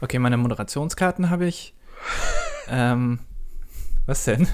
[0.00, 1.74] Okay, meine Moderationskarten habe ich.
[2.68, 3.20] ähm,
[4.06, 4.46] was denn?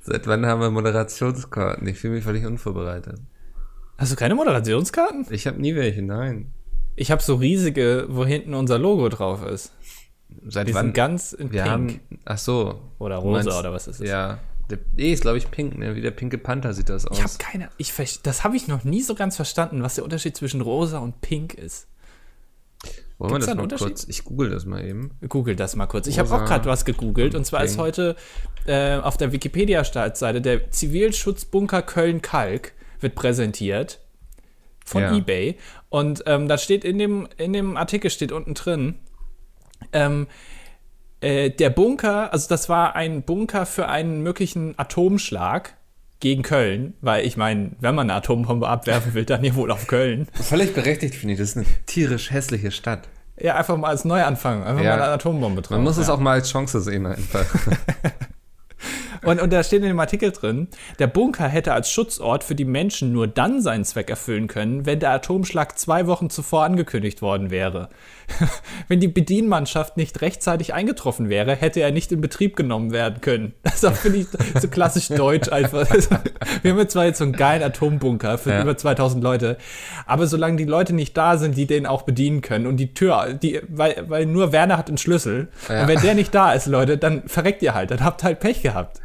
[0.00, 1.86] Seit wann haben wir Moderationskarten?
[1.88, 3.20] Ich fühle mich völlig unvorbereitet.
[3.96, 5.26] Hast du keine Moderationskarten?
[5.30, 6.52] Ich habe nie welche, nein.
[6.96, 9.72] Ich habe so riesige, wo hinten unser Logo drauf ist.
[10.46, 10.86] Seit Die wann?
[10.86, 11.72] sind ganz in wir pink.
[11.72, 12.80] haben, ach so.
[12.98, 14.08] Oder rosa meinst- oder was ist es?
[14.08, 14.38] Ja.
[14.70, 15.94] Der, nee, ist glaube ich pink, ne?
[15.94, 17.18] Wie der pinke Panther sieht das aus.
[17.18, 20.36] Ich habe keine, ich das habe ich noch nie so ganz verstanden, was der Unterschied
[20.36, 21.86] zwischen rosa und pink ist.
[23.18, 23.86] Wollen wir Gibt's das da mal Unterschied?
[23.88, 24.06] kurz?
[24.08, 25.12] Ich google das mal eben.
[25.28, 26.06] Google das mal kurz.
[26.08, 28.16] Ich habe auch gerade was gegoogelt und zwar ist heute
[28.66, 34.00] äh, auf der Wikipedia-Startseite der Zivilschutzbunker Köln-Kalk wird präsentiert
[34.84, 35.14] von Ja.
[35.16, 35.56] eBay
[35.88, 38.96] und ähm, da steht in dem, in dem Artikel steht unten drin,
[39.92, 40.26] ähm,
[41.20, 45.76] äh, der Bunker, also das war ein Bunker für einen möglichen Atomschlag
[46.20, 49.86] gegen Köln, weil ich meine, wenn man eine Atombombe abwerfen will, dann ja wohl auf
[49.86, 50.26] Köln.
[50.32, 51.38] Völlig berechtigt finde ich.
[51.38, 53.08] Das ist eine tierisch hässliche Stadt.
[53.38, 54.96] Ja, einfach mal als Neuanfang, einfach Ja.
[54.96, 55.72] mal eine Atombombe drauf.
[55.72, 56.02] Man muss ja.
[56.02, 57.44] es auch mal als Chance sehen einfach.
[59.24, 62.64] Und, und da steht in dem Artikel drin, der Bunker hätte als Schutzort für die
[62.64, 67.50] Menschen nur dann seinen Zweck erfüllen können, wenn der Atomschlag zwei Wochen zuvor angekündigt worden
[67.50, 67.88] wäre.
[68.88, 73.54] wenn die Bedienmannschaft nicht rechtzeitig eingetroffen wäre, hätte er nicht in Betrieb genommen werden können.
[73.64, 74.26] Das ist auch, finde ich,
[74.60, 75.88] so klassisch deutsch einfach.
[76.62, 78.62] Wir haben jetzt zwar jetzt so einen geilen Atombunker für Ja.
[78.62, 79.56] über 2000 Leute,
[80.06, 83.34] aber solange die Leute nicht da sind, die den auch bedienen können und die Tür,
[83.34, 85.82] die, weil, weil nur Werner hat einen Schlüssel, Ja.
[85.82, 88.40] und wenn der nicht da ist, Leute, dann verreckt ihr halt, dann habt ihr halt
[88.40, 89.00] Pech gehabt.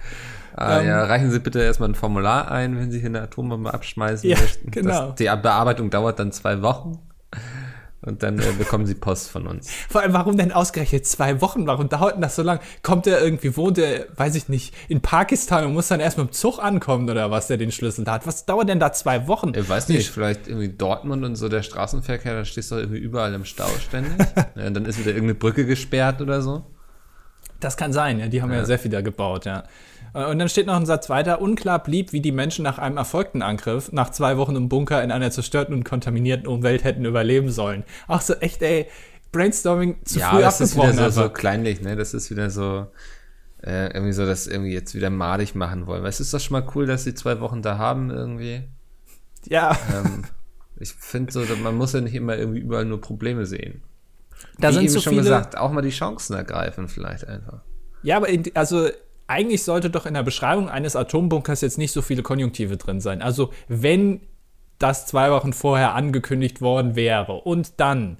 [0.62, 3.74] Ah, Ähm, ja, reichen Sie bitte erstmal ein Formular ein, wenn Sie hier eine Atombombe
[3.74, 4.72] abschmeißen Ja, möchten.
[4.72, 5.08] genau.
[5.08, 7.00] Das, die Bearbeitung dauert dann zwei Wochen.
[8.02, 9.70] Und dann äh, bekommen Sie Post von uns.
[9.90, 11.68] Vor allem, warum denn ausgerechnet zwei Wochen?
[11.68, 12.60] Warum dauert denn das so lang?
[12.82, 16.28] Kommt der irgendwie, wohnt der, weiß ich nicht, in Pakistan und muss dann erst mit
[16.28, 18.26] dem Zug ankommen oder was, der den Schlüssel da hat?
[18.28, 19.52] Was dauert denn da zwei Wochen?
[19.54, 23.34] Ich weiß nicht, vielleicht irgendwie Dortmund und so der Straßenverkehr, da stehst du irgendwie überall
[23.34, 24.14] im Stau ständig.
[24.56, 26.66] ja, und dann ist wieder irgendeine Brücke gesperrt oder so.
[27.60, 28.28] Das kann sein, ja.
[28.28, 28.66] Die haben ja, Ja.
[28.66, 29.64] sehr viel da gebaut, ja.
[30.14, 31.42] Und dann steht noch ein Satz weiter.
[31.42, 35.12] Unklar blieb, wie die Menschen nach einem erfolgten Angriff nach zwei Wochen im Bunker in
[35.12, 37.84] einer zerstörten und kontaminierten Umwelt hätten überleben sollen.
[38.08, 38.88] Ach so, echt, ey.
[39.32, 41.12] Brainstorming zu ja, früh das ist wieder abgebrochen.
[41.12, 41.96] so, so kleinlich, ne?
[41.96, 42.88] Das ist wieder so,
[43.62, 46.02] äh, irgendwie so, dass irgendwie jetzt wieder madig machen wollen.
[46.02, 48.64] Weil es ist doch schon mal cool, dass sie zwei Wochen da haben irgendwie.
[49.48, 50.24] ja, Ähm,
[50.80, 53.84] ich finde so, man muss ja nicht immer irgendwie überall nur Probleme sehen.
[54.58, 55.24] da Wie sind eben so schon viele.
[55.24, 57.62] gesagt, auch mal die Chancen ergreifen vielleicht einfach.
[58.02, 58.88] Ja, aber in, also
[59.30, 63.22] eigentlich sollte doch in der Beschreibung eines Atombunkers jetzt nicht so viele Konjunktive drin sein.
[63.22, 64.22] Also wenn
[64.80, 68.18] das zwei Wochen vorher angekündigt worden wäre und dann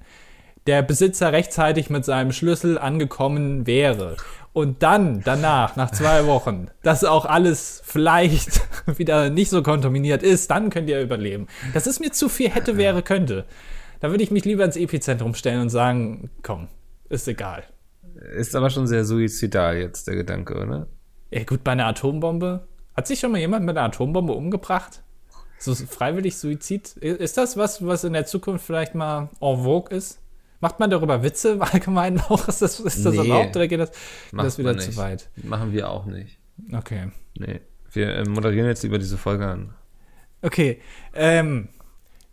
[0.66, 4.16] der Besitzer rechtzeitig mit seinem Schlüssel angekommen wäre
[4.52, 8.60] und dann danach, nach zwei Wochen, dass auch alles vielleicht
[8.98, 11.48] wieder nicht so kontaminiert ist, dann könnt ihr überleben.
[11.74, 13.46] Das ist mir zu viel hätte, wäre, könnte.
[14.00, 16.68] Da würde ich mich lieber ins Epizentrum stellen und sagen, komm,
[17.08, 17.64] ist egal.
[18.36, 20.86] Ist aber schon sehr suizidal jetzt der Gedanke, oder?
[21.30, 22.66] Ja, gut, bei einer Atombombe.
[22.96, 25.02] Hat sich schon mal jemand mit einer Atombombe umgebracht?
[25.58, 26.96] So freiwillig Suizid?
[26.96, 30.20] Ist das was, was in der Zukunft vielleicht mal en vogue ist?
[30.60, 32.48] Macht man darüber Witze im Allgemeinen auch?
[32.48, 33.18] Ist das, ist das Nee.
[33.20, 33.90] erlaubt oder geht das,
[34.30, 35.28] geht das wieder zu weit?
[35.42, 36.38] Machen wir auch nicht.
[36.72, 37.10] Okay.
[37.38, 37.60] Nee.
[37.92, 39.74] Wir äh, moderieren jetzt über diese Folge an.
[40.42, 40.80] Okay.
[41.14, 41.68] Ähm,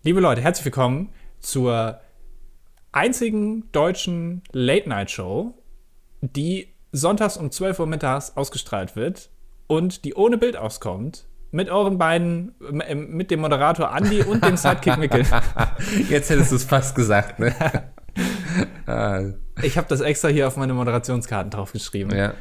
[0.04, 1.10] liebe Leute, herzlich willkommen
[1.40, 2.00] zur
[2.92, 5.54] einzigen deutschen Late-Night-Show,
[6.22, 9.30] die sonntags um 12 Uhr mittags ausgestrahlt wird
[9.68, 11.26] und die ohne Bild auskommt.
[11.52, 15.24] Mit euren beiden, m- mit dem Moderator Andy und dem Sidekick Mickel.
[16.10, 17.54] Jetzt hättest du es fast gesagt, ne?
[18.86, 19.22] ah,
[19.62, 22.34] Ich habe das extra hier auf meine Moderationskarten draufgeschrieben ja.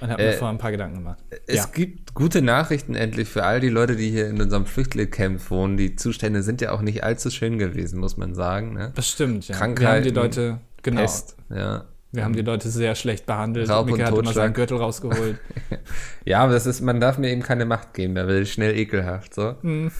[0.00, 1.18] und habe mir Äh, vorher ein paar Gedanken gemacht.
[1.46, 1.64] Es ja.
[1.72, 5.76] gibt gute Nachrichten endlich für all die Leute, die hier in unserem Flüchtlingscamp wohnen.
[5.76, 8.72] Die Zustände sind ja auch nicht allzu schön gewesen, muss man sagen.
[8.74, 8.92] Ne?
[8.94, 9.54] Das stimmt, ja.
[9.56, 11.84] Wir haben Krankheiten, die Leute, genau, Pest, ja.
[12.12, 13.68] Wir haben die Leute sehr schlecht behandelt.
[13.68, 15.38] Raub und Mickel hat immer seinen Gürtel rausgeholt.
[16.24, 18.76] Ja, aber das ist, man darf mir eben keine Macht geben, da wird es schnell
[18.76, 19.54] ekelhaft, so.
[19.62, 19.90] Hm.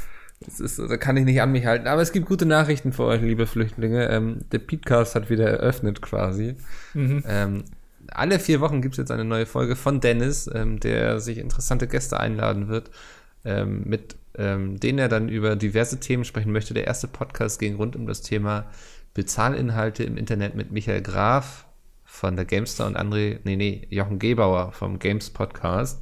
[0.41, 1.89] Das ist, da kann ich nicht an mich halten.
[1.89, 4.09] Aber es gibt gute Nachrichten für euch, liebe Flüchtlinge.
[4.09, 6.55] Ähm, der Podcast hat wieder eröffnet quasi.
[6.95, 7.25] Mhm.
[7.27, 7.65] Ähm,
[8.09, 11.89] alle vier Wochen gibt es jetzt eine neue Folge von Dennis, ähm, der sich interessante
[11.89, 12.91] Gäste einladen wird,
[13.45, 16.73] ähm, mit ähm, denen er dann über diverse Themen sprechen möchte.
[16.73, 18.67] Der erste Podcast ging rund um das Thema
[19.15, 21.67] Bezahlinhalte im Internet mit Michael Graf
[22.19, 26.01] von der Gamestar und André, nee, nee, Jochen Gebauer vom Games Podcast.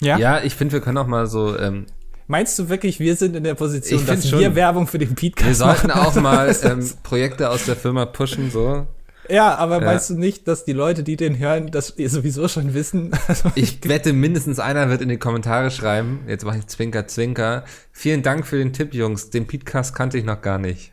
[0.00, 0.18] Ja?
[0.18, 1.86] Ja, ich finde, wir können auch mal so, ähm,
[2.28, 4.40] Meinst du wirklich, wir sind in der Position, dass schon.
[4.40, 6.00] wir Werbung für den Podcast wir sollten machen?
[6.00, 8.86] auch mal ähm, Projekte aus der Firma pushen, so.
[9.28, 9.86] Ja, aber Ja.
[9.86, 13.12] meinst du nicht, dass die Leute, die den hören, das sowieso schon wissen?
[13.28, 17.64] Also, Ich wette, mindestens einer wird in die Kommentare schreiben, jetzt mache ich Zwinker, Zwinker.
[17.92, 19.30] Vielen Dank für den Tipp, Jungs.
[19.30, 20.92] Den Podcast kannte ich noch gar nicht.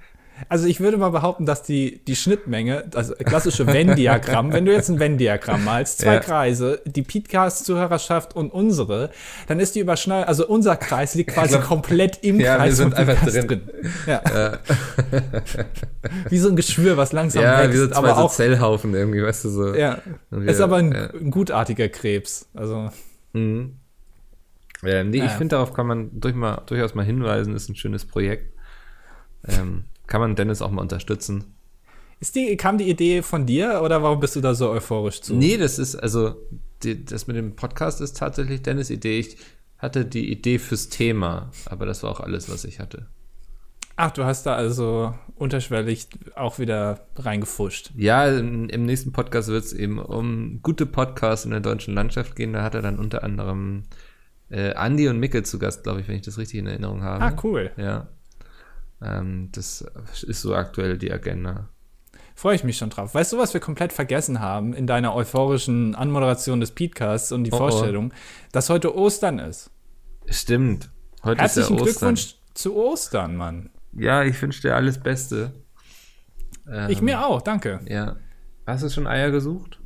[0.49, 4.89] Also ich würde mal behaupten, dass die, die Schnittmenge, das klassische Venn-Diagramm, wenn du jetzt
[4.89, 6.19] ein Venn-Diagramm malst, zwei Ja.
[6.19, 9.09] Kreise, die Podcast-Zuhörerschaft und unsere,
[9.47, 12.77] dann ist die Überschneidung, also unser Kreis liegt quasi glaub- komplett im Ja, wir Kreis
[12.77, 13.61] sind von einfach Lukas drin.
[14.07, 14.21] Ja.
[16.29, 18.93] wie so ein Geschwür, was langsam Ja, wächst, wie so zwei aber so auch, Zellhaufen
[18.93, 19.75] irgendwie, weißt du so.
[19.75, 20.03] ja, ist
[20.57, 21.09] wir- aber ein, ja.
[21.13, 22.47] ein gutartiger Krebs.
[22.53, 22.89] Also,
[23.33, 23.77] Mhm.
[24.83, 25.29] Ja, nee, ich Ja.
[25.29, 28.51] finde, darauf kann man durch mal, durchaus mal hinweisen, ist ein schönes Projekt.
[29.47, 31.55] Ähm, kann man Dennis auch mal unterstützen.
[32.19, 35.33] ist die, kam die Idee von dir oder warum bist du da so euphorisch zu?
[35.33, 36.35] Nee, das ist, also,
[36.83, 39.17] die, das mit dem Podcast ist tatsächlich Dennis' Idee.
[39.17, 39.37] Ich
[39.79, 43.07] hatte die Idee fürs Thema, aber das war auch alles, was ich hatte.
[43.95, 47.89] Ach, du hast da also unterschwellig auch wieder reingefuscht.
[47.95, 52.35] Ja, im, im nächsten Podcast wird es eben um gute Podcasts in der deutschen Landschaft
[52.35, 52.53] gehen.
[52.53, 53.85] Da hat er dann unter anderem
[54.51, 57.23] äh, Andi und Mickel zu Gast, glaube ich, wenn ich das richtig in Erinnerung habe.
[57.23, 57.71] Ah, cool.
[57.77, 58.09] Ja.
[59.01, 59.81] Ähm, das
[60.25, 61.69] ist so aktuell die Agenda.
[62.35, 63.13] Freue ich mich schon drauf.
[63.13, 67.51] Weißt du, was wir komplett vergessen haben in deiner euphorischen Anmoderation des Podcasts und die
[67.51, 67.57] Oh, oh.
[67.59, 68.13] Vorstellung,
[68.51, 69.69] dass heute Ostern ist?
[70.27, 70.89] Stimmt.
[71.23, 72.15] Heute Herzlichen ist ja Ostern.
[72.15, 73.69] Glückwunsch zu Ostern, Mann.
[73.93, 75.51] Ja, ich wünsche dir alles Beste.
[76.67, 77.81] Ähm, Ich mir auch, danke.
[77.87, 78.15] Ja.
[78.65, 79.79] Hast du schon Eier gesucht?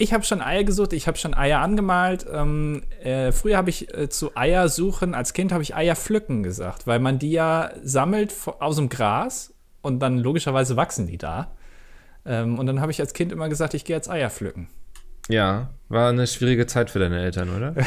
[0.00, 2.24] Ich habe schon Eier gesucht, ich habe schon Eier angemalt.
[2.32, 6.44] Ähm, äh, früher habe ich äh, zu Eier suchen, als Kind habe ich Eier pflücken
[6.44, 9.52] gesagt, weil man die ja sammelt aus dem Gras
[9.82, 11.50] und dann logischerweise wachsen die da.
[12.24, 14.68] Ähm, und dann habe ich als Kind immer gesagt, ich gehe jetzt Eier pflücken.
[15.28, 15.70] Ja.
[15.88, 17.74] War eine schwierige Zeit für deine Eltern, oder?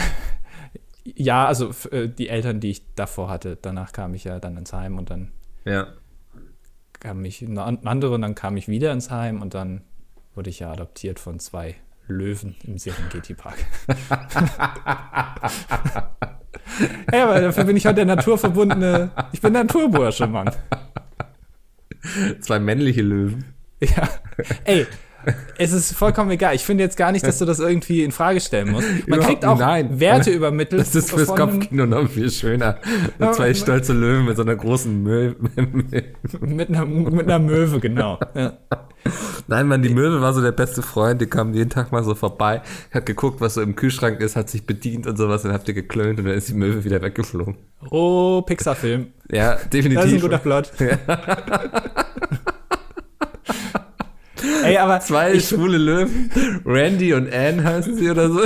[1.03, 4.71] Ja, also äh, die Eltern, die ich davor hatte, danach kam ich ja dann ins
[4.71, 5.31] Heim und dann
[5.65, 5.87] ja.
[6.99, 9.81] kam ich eine an- andere und dann kam ich wieder ins Heim und dann
[10.35, 11.75] wurde ich ja adoptiert von zwei
[12.07, 13.57] Löwen im Serengeti Park.
[17.13, 20.51] ja, aber dafür bin ich heute der naturverbundene, ich bin der Naturbursche, Mann.
[22.41, 23.45] Zwei männliche Löwen.
[23.79, 24.09] Ja,
[24.65, 24.85] ey,
[25.57, 26.55] es ist vollkommen egal.
[26.55, 28.89] Ich finde jetzt gar nicht, dass du das irgendwie in Frage stellen musst.
[28.89, 29.99] Man Überhaupt kriegt auch nein.
[29.99, 30.81] Werte übermittelt.
[30.81, 32.77] Das ist fürs Kopfkino noch viel schöner.
[33.19, 35.35] Ja, zwei stolze Löwen mit so einer großen Möwe.
[36.41, 38.19] Mit einer, mit einer Möwe, genau.
[38.35, 38.53] Ja.
[39.47, 41.21] Nein, Mann, die Möwe war so der beste Freund.
[41.21, 44.49] Die kam jeden Tag mal so vorbei, hat geguckt, was so im Kühlschrank ist, hat
[44.49, 45.43] sich bedient und sowas.
[45.43, 47.57] Dann habt ihr geklönt und dann ist die Möwe wieder weggeflogen.
[47.89, 49.07] Oh, Pixar-Film.
[49.31, 49.95] Ja, definitiv.
[49.95, 50.71] Das ist ein guter Plot.
[54.63, 56.31] Ey, aber Zwei ich, schwule Löwen.
[56.65, 58.41] Randy und Anne heißen sie oder so.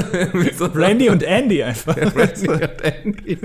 [0.74, 1.96] Randy und Andy einfach.
[1.98, 3.38] Randy und Andy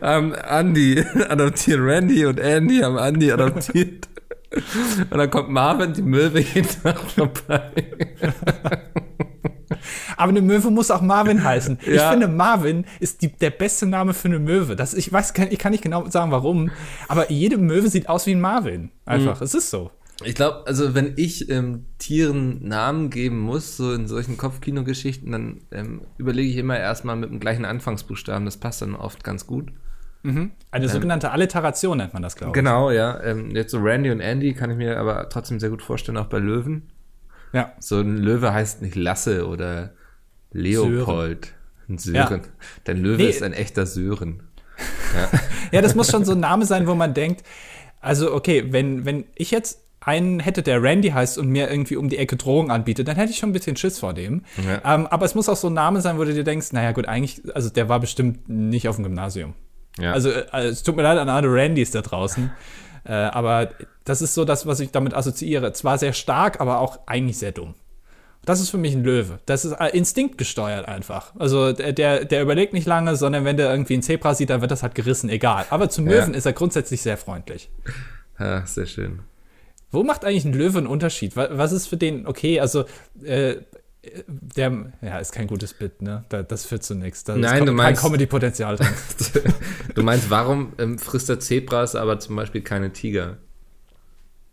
[0.00, 1.78] haben Andy adoptiert.
[1.80, 4.08] Randy und Andy haben Andy adoptiert.
[5.10, 7.70] Und dann kommt Marvin, die Möwe, jeden Tag vorbei.
[10.16, 11.78] Aber eine Möwe muss auch Marvin heißen.
[11.82, 12.10] Ich Ja.
[12.10, 14.76] finde, Marvin ist die, der beste Name für eine Möwe.
[14.76, 16.70] Das, ich weiß, kann, ich kann nicht genau sagen, warum.
[17.08, 18.90] Aber jede Möwe sieht aus wie ein Marvin.
[19.06, 19.38] Einfach.
[19.40, 19.44] Mhm.
[19.44, 19.90] Es ist so.
[20.24, 25.60] Ich glaube, also wenn ich ähm, Tieren Namen geben muss, so in solchen Kopfkino-Geschichten, dann
[25.70, 28.44] ähm, überlege ich immer erstmal mit dem gleichen Anfangsbuchstaben.
[28.44, 29.72] Das passt dann oft ganz gut.
[30.22, 32.54] Eine sogenannte Alliteration nennt man das, glaube ich.
[32.54, 33.22] Genau, ja.
[33.22, 36.26] Ähm, jetzt so Randy und Andy kann ich mir aber trotzdem sehr gut vorstellen, auch
[36.26, 36.90] bei Löwen.
[37.54, 37.72] Ja.
[37.80, 39.94] So ein Löwe heißt nicht Lasse oder
[40.52, 41.54] Leopold.
[41.88, 42.40] Ein Sören.
[42.42, 42.48] Ja.
[42.84, 43.30] Dein Löwe Nee.
[43.30, 44.42] ist ein echter Sören.
[45.72, 47.44] Ja, das muss schon so ein Name sein, wo man denkt,
[48.00, 52.08] also okay, wenn, wenn ich jetzt einen hätte, der Randy heißt und mir irgendwie um
[52.08, 54.44] die Ecke Drohung anbietet, dann hätte ich schon ein bisschen Schiss vor dem.
[54.66, 54.94] Ja.
[54.94, 57.06] Ähm, aber es muss auch so ein Name sein, wo du dir denkst, naja gut,
[57.06, 59.54] eigentlich, also der war bestimmt nicht auf dem Gymnasium.
[59.98, 60.12] Ja.
[60.12, 62.50] Also äh, es tut mir leid an alle Randys da draußen.
[63.02, 63.70] Äh, aber
[64.04, 65.72] das ist so das, was ich damit assoziiere.
[65.72, 67.74] Zwar sehr stark, aber auch eigentlich sehr dumm.
[68.44, 69.38] Das ist für mich ein Löwe.
[69.46, 71.34] Das ist äh, instinktgesteuert einfach.
[71.38, 74.70] Also der, der, überlegt nicht lange, sondern wenn der irgendwie ein Zebra sieht, dann wird
[74.70, 75.64] das halt gerissen, egal.
[75.70, 76.20] Aber zum Ja.
[76.20, 77.70] Löwen ist er grundsätzlich sehr freundlich.
[78.38, 79.20] ja, sehr schön.
[79.90, 81.36] Wo macht eigentlich ein Löwe einen Unterschied?
[81.36, 82.84] Wa- Was ist für den, okay, also
[83.24, 83.56] äh,
[84.28, 86.24] der, ja, ist kein gutes Bild, ne?
[86.30, 87.24] Da, das führt zu nichts.
[87.24, 88.88] Da Nein, du kein meinst- Comedy-Potenzial drin.
[89.94, 93.36] du meinst, warum ähm, frisst er Zebras, aber zum Beispiel keine Tiger?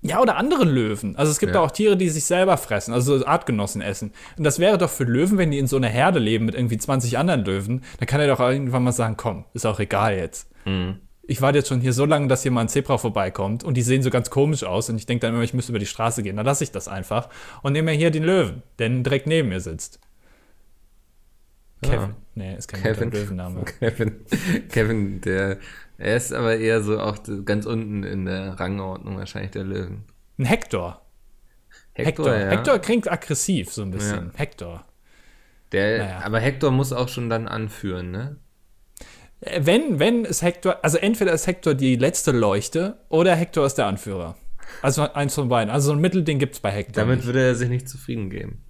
[0.01, 1.15] Ja, oder andere Löwen.
[1.15, 1.62] Also es gibt Ja.
[1.62, 4.12] auch Tiere, die sich selber fressen, also Artgenossen essen.
[4.38, 6.77] Und das wäre doch für Löwen, wenn die in so einer Herde leben mit irgendwie
[6.77, 10.50] 20 anderen Löwen, dann kann er doch irgendwann mal sagen, komm, ist auch egal jetzt.
[11.27, 13.81] Ich warte jetzt schon hier so lange, dass hier mal ein Zebra vorbeikommt und die
[13.81, 16.24] sehen so ganz komisch aus und ich denke dann immer, ich müsste über die Straße
[16.24, 16.38] gehen.
[16.38, 17.29] Dann lasse ich das einfach
[17.63, 20.00] und nehme mir hier den Löwen, der direkt neben mir sitzt.
[21.81, 22.00] Kevin.
[22.00, 22.15] Ah.
[22.36, 23.12] Nee, ist kein Kevin.
[23.12, 23.65] Löwenname.
[23.79, 24.25] Kevin,
[24.69, 25.57] Kevin, der,
[25.98, 30.05] er ist aber eher so auch ganz unten in der Rangordnung wahrscheinlich der Löwen.
[30.38, 31.01] Ein Hector.
[31.93, 32.34] Hector.
[32.34, 32.50] ja.
[32.50, 34.31] Hector klingt aggressiv so ein bisschen.
[34.36, 34.86] Hector.
[35.72, 36.22] Der, Naja.
[36.24, 38.38] Aber Hector muss auch schon dann anführen, ne?
[39.41, 43.86] Wenn, wenn ist Hector, also entweder ist Hector die letzte Leuchte oder Hector ist der
[43.86, 44.36] Anführer.
[44.82, 45.70] Also eins von beiden.
[45.72, 47.03] Also so ein Mittelding gibt es bei Hector.
[47.03, 47.25] Damit nicht.
[47.27, 48.63] würde er sich nicht zufrieden geben.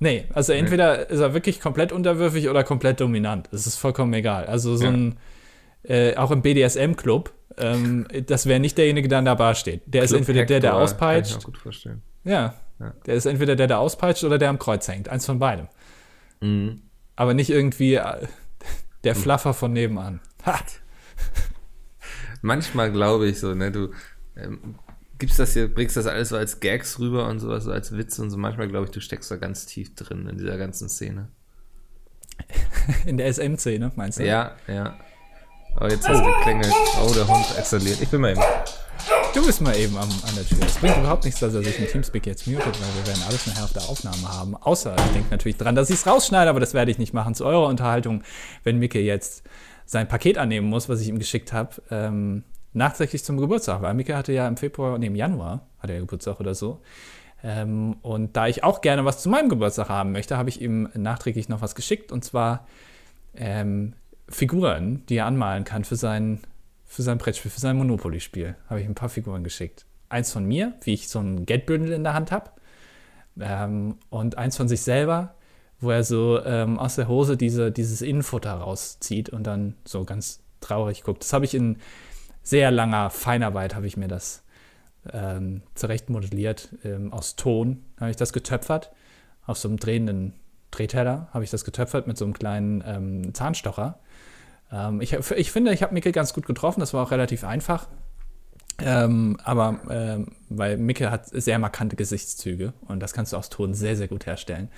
[0.00, 3.48] Nee, also entweder ist er wirklich komplett unterwürfig oder komplett dominant.
[3.52, 4.46] Es ist vollkommen egal.
[4.46, 4.90] Also so Ja.
[4.90, 5.18] ein,
[5.84, 9.82] äh, auch im BDSM-Club, ähm, das wäre nicht derjenige, der an der Bar steht.
[9.86, 11.30] Der ist Club entweder der, der Hector, auspeitscht.
[11.32, 12.02] Kann ich auch gut vorstellen.
[12.24, 12.54] Ja.
[12.80, 12.92] Ja.
[13.06, 15.08] Der ist entweder der, der auspeitscht oder der am Kreuz hängt.
[15.08, 15.66] Eins von beidem.
[16.40, 16.82] Mhm.
[17.16, 18.26] Aber nicht irgendwie äh,
[19.04, 20.20] der Fluffer von nebenan.
[20.44, 20.60] Ha!
[22.42, 23.92] Manchmal glaube ich so, ne, du
[24.36, 24.76] ähm,
[25.18, 28.22] gibst das hier, bringst das alles so als Gags rüber und sowas, so als Witze
[28.22, 28.36] und so.
[28.36, 31.28] Manchmal glaube ich, du steckst da ganz tief drin in dieser ganzen Szene.
[33.04, 34.26] In der SM-Szene, meinst du?
[34.26, 34.96] Ja, ja.
[35.80, 36.72] Oh, jetzt hast du geklingelt.
[37.02, 38.00] Oh, der Hund exzeliert.
[38.00, 38.42] Ich bin mal eben.
[39.34, 40.58] Du bist mal eben am, an der Tür.
[40.64, 43.46] Es bringt überhaupt nichts, dass er sich im Teamspeak jetzt mutet, weil wir werden alles
[43.46, 44.56] nachher auf der Aufnahme haben.
[44.56, 47.34] Außer, ich denke natürlich dran, dass ich es rausschneide, aber das werde ich nicht machen
[47.34, 48.22] zu eurer Unterhaltung,
[48.64, 49.44] wenn Micke jetzt
[49.84, 52.42] sein Paket annehmen muss, was ich ihm geschickt habe, ähm,
[52.72, 53.82] nachträglich zum Geburtstag.
[53.82, 56.80] Weil Micke hatte ja im Februar, nee, im Januar hat er Geburtstag oder so.
[57.44, 60.88] Ähm, und da ich auch gerne was zu meinem Geburtstag haben möchte, habe ich ihm
[60.94, 62.66] nachträglich noch was geschickt und zwar
[63.36, 63.92] ähm,
[64.28, 66.40] Figuren, die er anmalen kann für sein,
[66.88, 68.56] für sein Brettspiel, für sein Monopoly-Spiel.
[68.68, 69.84] Habe ich ein paar Figuren geschickt.
[70.08, 72.50] Eins von mir, wie ich so ein Geldbündel in der Hand habe.
[73.38, 75.34] Ähm, und eins von sich selber,
[75.80, 80.40] wo er so ähm, aus der Hose diese, dieses Innenfutter rauszieht und dann so ganz
[80.60, 81.22] traurig guckt.
[81.22, 81.76] Das habe ich in
[82.42, 84.42] sehr langer Feinarbeit, habe ich mir das
[85.12, 86.70] ähm, zurecht modelliert.
[86.84, 88.90] Ähm, aus Ton habe ich das getöpfert.
[89.46, 90.32] Auf so einem drehenden
[90.70, 94.00] Drehteller habe ich das getöpfert mit so einem kleinen ähm, Zahnstocher.
[94.72, 96.80] Ähm, ich, ich finde, ich habe Micke ganz gut getroffen.
[96.80, 97.88] Das war auch relativ einfach.
[98.80, 103.74] Ähm, aber ähm, weil Micke hat sehr markante Gesichtszüge und das kannst du aus Ton
[103.74, 104.68] sehr, sehr gut herstellen.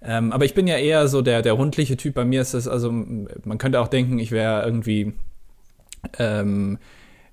[0.00, 2.14] Ähm, aber ich bin ja eher so der, der rundliche Typ.
[2.14, 5.14] Bei mir ist das, also man könnte auch denken, ich wäre irgendwie.
[6.18, 6.78] Ähm,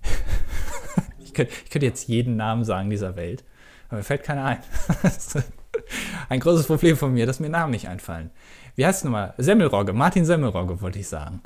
[1.24, 3.44] ich, könnte, ich könnte jetzt jeden Namen sagen dieser Welt,
[3.88, 4.60] aber mir fällt keiner ein.
[6.30, 8.30] Ein großes Problem von mir, dass mir Namen nicht einfallen.
[8.76, 9.34] Wie heißt es nochmal?
[9.38, 11.42] Semmelrogge, Martin Semmelrogge wollte ich sagen.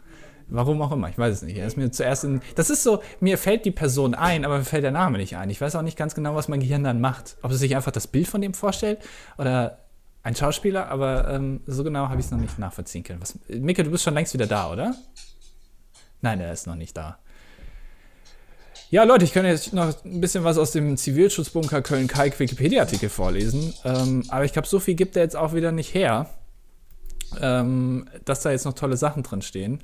[0.48, 1.58] Warum auch immer, ich weiß es nicht.
[1.58, 2.42] Er ist mir zuerst in.
[2.56, 5.50] Das ist so, mir fällt die Person ein, aber mir fällt der Name nicht ein.
[5.50, 7.38] Ich weiß auch nicht ganz genau, was mein Gehirn dann macht.
[7.42, 9.00] Ob es sich einfach das Bild von dem vorstellt
[9.38, 9.80] oder
[10.24, 13.22] ein Schauspieler, aber ähm, so genau habe ich es noch nicht nachvollziehen können.
[13.22, 14.96] Was, Micke, du bist schon längst wieder da, oder?
[16.22, 17.20] Nein, er ist noch nicht da.
[18.90, 23.74] Ja, Leute, ich kann jetzt noch ein bisschen was aus dem Zivilschutzbunker Köln-Kalk Wikipedia-Artikel vorlesen.
[23.84, 26.30] Ähm, aber ich glaube, so viel gibt er jetzt auch wieder nicht her,
[27.42, 29.84] ähm, dass da jetzt noch tolle Sachen drin stehen.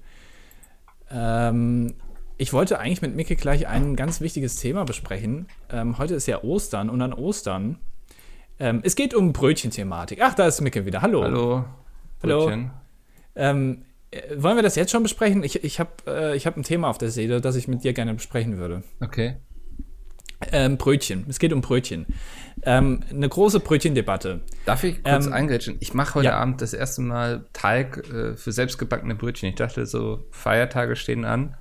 [1.11, 1.93] Ähm,
[2.37, 5.47] ich wollte eigentlich mit Micke gleich ein ganz wichtiges Thema besprechen.
[5.69, 7.77] Ähm, heute ist ja Ostern und an Ostern.
[8.59, 10.19] Ähm, es geht um Brötchen-Thematik.
[10.21, 11.01] Ach, da ist Micke wieder.
[11.01, 11.23] Hallo.
[11.23, 11.65] Hallo.
[12.23, 12.45] Hallo.
[12.45, 12.71] Brötchen.
[13.35, 15.43] Ähm, äh, wollen wir das jetzt schon besprechen?
[15.43, 17.93] Ich, ich habe äh, ich hab ein Thema auf der Seele, das ich mit dir
[17.93, 18.83] gerne besprechen würde.
[19.01, 19.37] Okay.
[20.51, 21.25] Ähm, Brötchen.
[21.27, 22.05] Es geht um Brötchen.
[22.63, 24.41] Ähm, eine große Brötchendebatte.
[24.65, 25.77] Darf ich kurz Ähm, eingrätschen?
[25.79, 26.37] Ich mache heute ja.
[26.37, 29.49] Abend das erste Mal Teig äh, für selbstgebackene Brötchen.
[29.49, 31.55] Ich dachte, so Feiertage stehen an.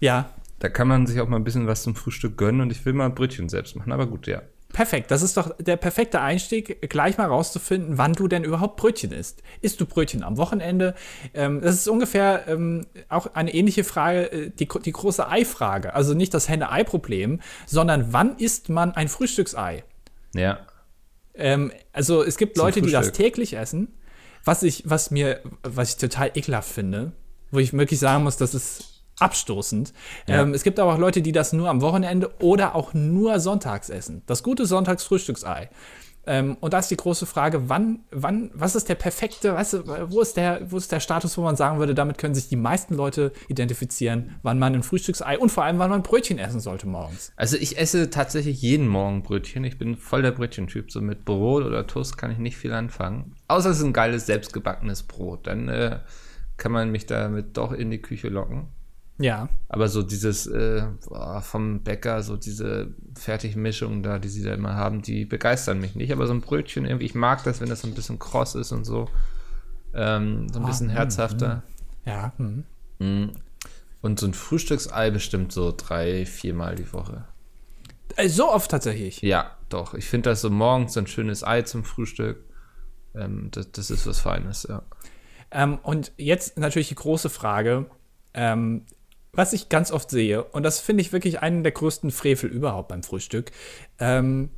[0.00, 2.84] Ja, Da kann man sich auch mal ein bisschen was zum Frühstück gönnen und ich
[2.84, 3.92] will mal Brötchen selbst machen.
[3.92, 4.42] Aber gut, ja.
[4.72, 5.10] Perfekt.
[5.10, 9.42] Das ist doch der perfekte Einstieg, gleich mal rauszufinden, wann du denn überhaupt Brötchen isst.
[9.60, 10.94] Isst du Brötchen am Wochenende?
[11.34, 15.94] Ähm, das ist ungefähr ähm, auch eine ähnliche Frage, äh, die, die große Ei-Frage.
[15.94, 19.84] Also nicht das Henne-Ei-Problem, sondern wann isst man ein Frühstücksei?
[20.34, 20.60] Ja.
[21.34, 23.26] Ähm, also es gibt Zum Leute, die das Frühstück.
[23.26, 23.88] täglich essen,
[24.44, 27.12] was ich, was mir, was ich total ekelhaft finde,
[27.50, 28.89] wo ich wirklich sagen muss, das ist
[29.20, 29.92] abstoßend.
[30.26, 30.42] Ja.
[30.42, 33.90] Ähm, es gibt aber auch Leute, die das nur am Wochenende oder auch nur sonntags
[33.90, 34.22] essen.
[34.26, 35.70] Das gute Sonntagsfrühstücksei.
[36.26, 40.10] Ähm, und da ist die große Frage, wann, wann, was ist der perfekte, weißt du,
[40.10, 42.56] wo ist der, wo ist der Status, wo man sagen würde, damit können sich die
[42.56, 46.86] meisten Leute identifizieren, wann man ein Frühstücksei und vor allem, wann man Brötchen essen sollte
[46.86, 47.32] morgens.
[47.36, 49.64] Also ich esse tatsächlich jeden Morgen Brötchen.
[49.64, 50.92] Ich bin voll der Brötchentyp.
[50.92, 53.34] So mit Brot oder Toast kann ich nicht viel anfangen.
[53.48, 55.46] Außer es ist ein geiles, selbstgebackenes Brot.
[55.46, 56.00] Dann äh,
[56.58, 58.68] kann man mich damit doch in die Küche locken.
[59.20, 59.50] Ja.
[59.68, 60.82] Aber so dieses äh,
[61.42, 66.10] vom Bäcker, so diese Fertigmischung da, die sie da immer haben, die begeistern mich nicht.
[66.12, 68.72] Aber so ein Brötchen irgendwie, ich mag das, wenn das so ein bisschen kross ist
[68.72, 69.08] und so.
[69.92, 71.62] Ähm, so ein Ah, bisschen mm, herzhafter.
[72.06, 72.32] Ja.
[72.38, 72.64] Hm.
[72.98, 73.32] Mm.
[74.00, 77.26] Und so ein Frühstücksei bestimmt so drei, viermal die Woche.
[78.16, 79.20] Äh, So oft tatsächlich.
[79.20, 79.92] Ja, doch.
[79.92, 82.42] Ich finde das so morgens ein schönes Ei zum Frühstück.
[83.14, 84.82] Ähm, das, das ist was Feines, ja.
[85.50, 87.90] Ähm, und jetzt natürlich die große Frage,
[88.32, 88.86] ähm,
[89.32, 92.88] was ich ganz oft sehe, und das finde ich wirklich einen der größten Frevel überhaupt
[92.88, 93.52] beim Frühstück.
[93.98, 94.50] Ähm,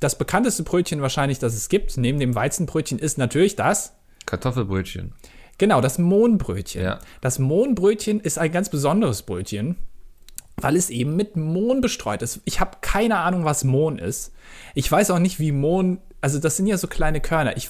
[0.00, 3.94] das bekannteste Brötchen wahrscheinlich, das es gibt, neben dem Weizenbrötchen, ist natürlich das.
[4.26, 5.12] Kartoffelbrötchen.
[5.58, 6.82] Genau, das Mohnbrötchen.
[6.82, 6.98] Ja.
[7.20, 9.76] Das Mohnbrötchen ist ein ganz besonderes Brötchen,
[10.56, 12.40] weil es eben mit Mohn bestreut ist.
[12.44, 14.32] Ich habe keine Ahnung, was Mohn ist.
[14.74, 17.56] Ich weiß auch nicht, wie Mohn, also das sind ja so kleine Körner.
[17.56, 17.68] Ich,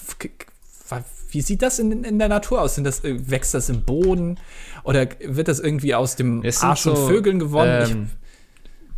[1.30, 2.76] wie sieht das in, in der Natur aus?
[2.76, 4.38] Das, äh, wächst das im Boden
[4.84, 7.90] oder wird das irgendwie aus dem Arsch so, von Vögeln gewonnen?
[7.90, 8.10] Ähm,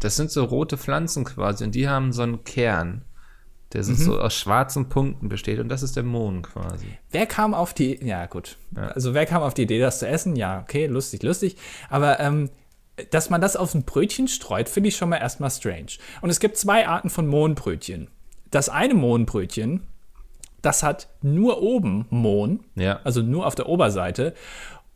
[0.01, 3.03] das sind so rote Pflanzen quasi und die haben so einen Kern,
[3.73, 3.95] der mhm.
[3.95, 6.87] so aus schwarzen Punkten besteht und das ist der Mond quasi.
[7.11, 8.89] Wer kam auf die, ja gut, ja.
[8.89, 10.37] also wer kam auf die Idee, das zu essen?
[10.37, 11.57] Ja, okay, lustig, lustig,
[11.89, 12.51] aber ähm,
[13.11, 15.99] dass man das auf ein Brötchen streut, finde ich schon mal erstmal strange.
[16.21, 18.09] Und es gibt zwei Arten von Mohnbrötchen.
[18.51, 19.87] Das eine Mohnbrötchen,
[20.63, 23.01] das hat nur oben Mohn, ja.
[23.05, 24.35] also nur auf der Oberseite.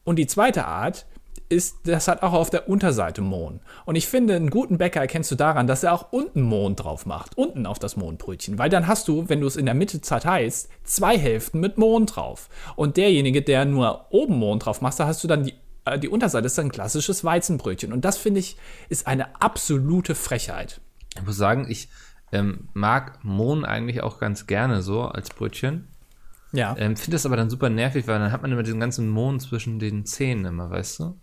[0.08, 1.04] Und die zweite Art
[1.50, 3.60] ist, das hat auch auf der Unterseite Mohn.
[3.84, 7.04] Und ich finde, einen guten Bäcker erkennst du daran, dass er auch unten Mohn drauf
[7.04, 8.58] macht, unten auf das Mohnbrötchen.
[8.58, 12.06] Weil dann hast du, wenn du es in der Mitte zerteilst, zwei Hälften mit Mohn
[12.06, 12.48] drauf.
[12.74, 16.08] Und derjenige, der nur oben Mohn drauf macht, da hast du dann die äh, die
[16.08, 17.92] Unterseite ist ein klassisches Weizenbrötchen.
[17.92, 18.56] Und das finde ich
[18.88, 20.80] ist eine absolute Frechheit.
[21.18, 21.90] Ich muss sagen, ich
[22.32, 25.86] ähm, mag Mohn eigentlich auch ganz gerne so als Brötchen.
[26.52, 26.74] Ja.
[26.78, 29.40] Ähm, Finde es aber dann super nervig, weil dann hat man immer diesen ganzen Mohn
[29.40, 31.20] zwischen den Zähnen immer, weißt du?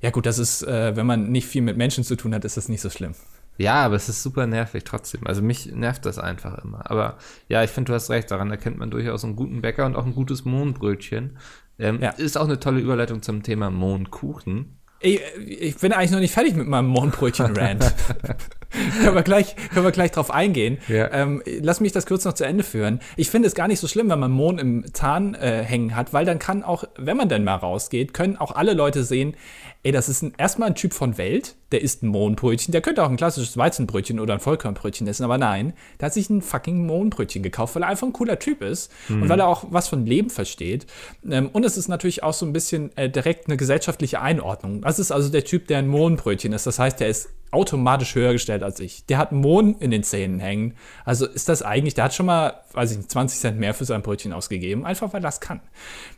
[0.00, 2.56] Ja, gut, das ist, äh, wenn man nicht viel mit Menschen zu tun hat, ist
[2.56, 3.14] das nicht so schlimm.
[3.58, 5.26] Ja, aber es ist super nervig trotzdem.
[5.26, 6.90] Also mich nervt das einfach immer.
[6.90, 7.18] Aber
[7.48, 10.06] ja, ich finde, du hast recht, daran erkennt man durchaus einen guten Bäcker und auch
[10.06, 11.36] ein gutes Mohnbrötchen.
[11.78, 12.10] Ähm, ja.
[12.10, 14.78] Ist auch eine tolle Überleitung zum Thema Mohnkuchen.
[15.00, 17.94] Ich, ich, bin eigentlich noch nicht fertig mit meinem Mohnbrötchen-Rant.
[19.02, 20.78] können, wir gleich, können wir gleich drauf eingehen.
[20.88, 21.12] Ja.
[21.12, 23.00] Ähm, lass mich das kurz noch zu Ende führen.
[23.16, 26.12] Ich finde es gar nicht so schlimm, wenn man Mohn im Zahn äh, hängen hat,
[26.12, 29.34] weil dann kann auch, wenn man denn mal rausgeht, können auch alle Leute sehen,
[29.82, 33.02] ey, das ist ein, erstmal ein Typ von Welt, der isst ein Mohnbrötchen, der könnte
[33.02, 36.86] auch ein klassisches Weizenbrötchen oder ein Vollkornbrötchen essen, aber nein, der hat sich ein fucking
[36.86, 39.22] Mohnbrötchen gekauft, weil er einfach ein cooler Typ ist mhm.
[39.22, 40.86] und weil er auch was von Leben versteht.
[41.28, 44.82] Ähm, und es ist natürlich auch so ein bisschen äh, direkt eine gesellschaftliche Einordnung.
[44.82, 46.66] Das ist also der Typ, der ein Mohnbrötchen ist.
[46.66, 49.06] Das heißt, der ist automatisch höher gestellt als ich.
[49.06, 50.74] Der hat Mohn in den Zähnen hängen.
[51.04, 53.84] Also ist das eigentlich, der hat schon mal, weiß ich nicht, 20 Cent mehr für
[53.84, 55.60] sein Brötchen ausgegeben, einfach weil das kann.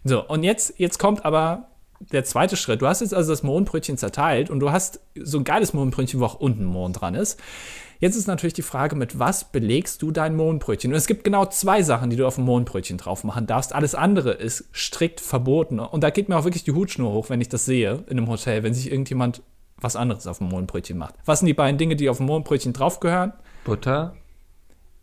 [0.05, 1.69] So, und jetzt, jetzt kommt aber
[2.11, 2.83] der zweite Schritt.
[2.83, 6.25] Du hast jetzt also das Mohnbrötchen zerteilt und du hast so ein geiles Mohnbrötchen, wo
[6.25, 7.41] auch unten Mohn dran ist.
[8.01, 10.91] Jetzt ist natürlich die Frage, mit was belegst du dein Mohnbrötchen?
[10.91, 13.73] Und es gibt genau zwei Sachen, die du auf dem Mohnbrötchen drauf machen darfst.
[13.73, 15.79] Alles andere ist strikt verboten.
[15.79, 18.29] Und da geht mir auch wirklich die Hutschnur hoch, wenn ich das sehe in einem
[18.29, 19.43] Hotel, wenn sich irgendjemand
[19.83, 21.15] was anderes auf dem Mohnbrötchen macht.
[21.25, 23.33] Was sind die beiden Dinge, die auf dem Mohnbrötchen draufgehören?
[23.65, 24.15] Butter.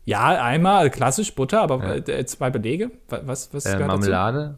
[0.06, 1.96] Ja, einmal klassisch Butter, aber ja.
[1.96, 2.92] Äh, zwei Belege.
[3.10, 4.58] Was, was äh, Marmelade?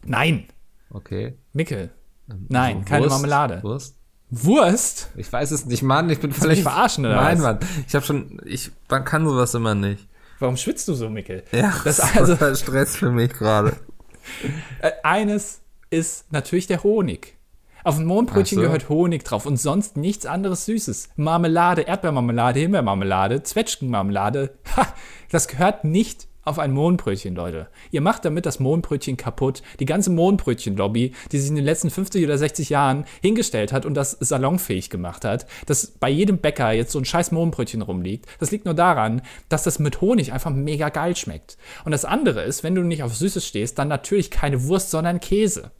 [0.00, 0.10] Dazu?
[0.10, 0.44] Nein.
[0.90, 1.34] Okay.
[1.52, 1.90] Mickel.
[2.30, 3.62] Ähm, Nein, Wurst, keine Marmelade.
[3.62, 3.96] Wurst?
[4.30, 5.10] Wurst?
[5.16, 6.10] Ich weiß es nicht, Mann.
[6.10, 7.42] Ich bin völlig verarschen oder Nein, was?
[7.42, 7.58] Mann.
[7.86, 10.06] Ich habe schon, ich, man kann sowas immer nicht.
[10.38, 11.44] Warum schwitzt du so, Mickel?
[11.52, 13.76] Ja, das ist also Stress für mich gerade.
[14.82, 17.35] Äh, eines ist natürlich der Honig.
[17.86, 18.62] Auf dem Mondbrötchen so.
[18.62, 21.10] gehört Honig drauf und sonst nichts anderes Süßes.
[21.14, 24.58] Marmelade, Erdbeermarmelade, Himbeermarmelade, Zwetschgenmarmelade.
[24.76, 24.88] Ha,
[25.30, 27.68] das gehört nicht auf ein Mohnbrötchen, Leute.
[27.92, 29.62] Ihr macht damit das Mohnbrötchen kaputt.
[29.78, 33.94] Die ganze Mohnbrötchen-Lobby, die sich in den letzten 50 oder 60 Jahren hingestellt hat und
[33.94, 38.50] das salonfähig gemacht hat, dass bei jedem Bäcker jetzt so ein scheiß Mohnbrötchen rumliegt, das
[38.50, 41.56] liegt nur daran, dass das mit Honig einfach mega geil schmeckt.
[41.84, 45.20] Und das andere ist, wenn du nicht auf Süßes stehst, dann natürlich keine Wurst, sondern
[45.20, 45.70] Käse.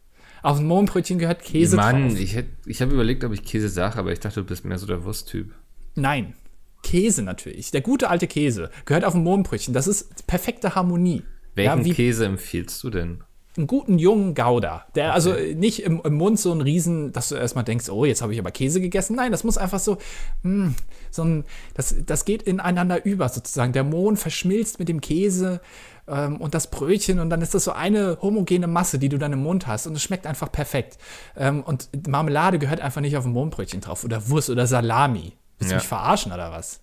[0.43, 2.21] Auf ein Mohnbrötchen gehört Käse Mann, drauf.
[2.21, 4.87] ich, ich habe überlegt, ob ich Käse sage, aber ich dachte, du bist mehr so
[4.87, 5.53] der Wursttyp.
[5.95, 6.35] Nein,
[6.83, 7.71] Käse natürlich.
[7.73, 9.75] Der gute alte Käse gehört auf ein Mohnbrötchen.
[9.75, 11.23] Das ist perfekte Harmonie.
[11.55, 13.25] Welchen ja, Käse empfiehlst du denn?
[13.57, 14.85] Einen guten jungen Gouda.
[14.95, 18.21] Der also nicht im, im, Mund so ein Riesen, dass du erstmal denkst, oh, jetzt
[18.21, 19.17] habe ich aber Käse gegessen.
[19.17, 19.97] Nein, das muss einfach so,
[20.43, 20.75] mh, hm,
[21.11, 23.73] so ein, das, das geht ineinander über sozusagen.
[23.73, 25.63] Der Mohn verschmilzt mit dem Käse
[26.09, 29.33] ähm, und das Brötchen und dann ist das so eine homogene Masse, die du dann
[29.33, 30.99] im Mund hast und es schmeckt einfach perfekt.
[31.37, 35.33] Ähm, und Marmelade gehört einfach nicht auf ein Mohnbrötchen drauf oder Wurst oder Salami.
[35.59, 35.79] Willst ja.
[35.79, 36.81] du mich verarschen oder was?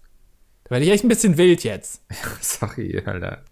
[0.65, 2.01] Da werde ich echt ein bisschen wild jetzt.
[2.41, 3.43] Sorry, Alter.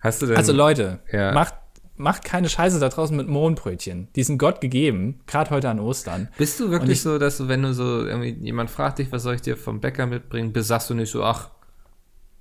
[0.00, 0.36] Hast du denn.
[0.36, 1.32] Also, Leute, ja.
[1.32, 1.54] macht,
[1.96, 4.08] macht keine Scheiße da draußen mit Mohnbrötchen.
[4.14, 6.28] Die sind Gott gegeben, gerade heute an Ostern.
[6.36, 9.22] Bist du wirklich ich, so, dass du, wenn du so irgendwie jemand fragt dich, was
[9.22, 11.50] soll ich dir vom Bäcker mitbringen, bist, sagst du nicht so, ach,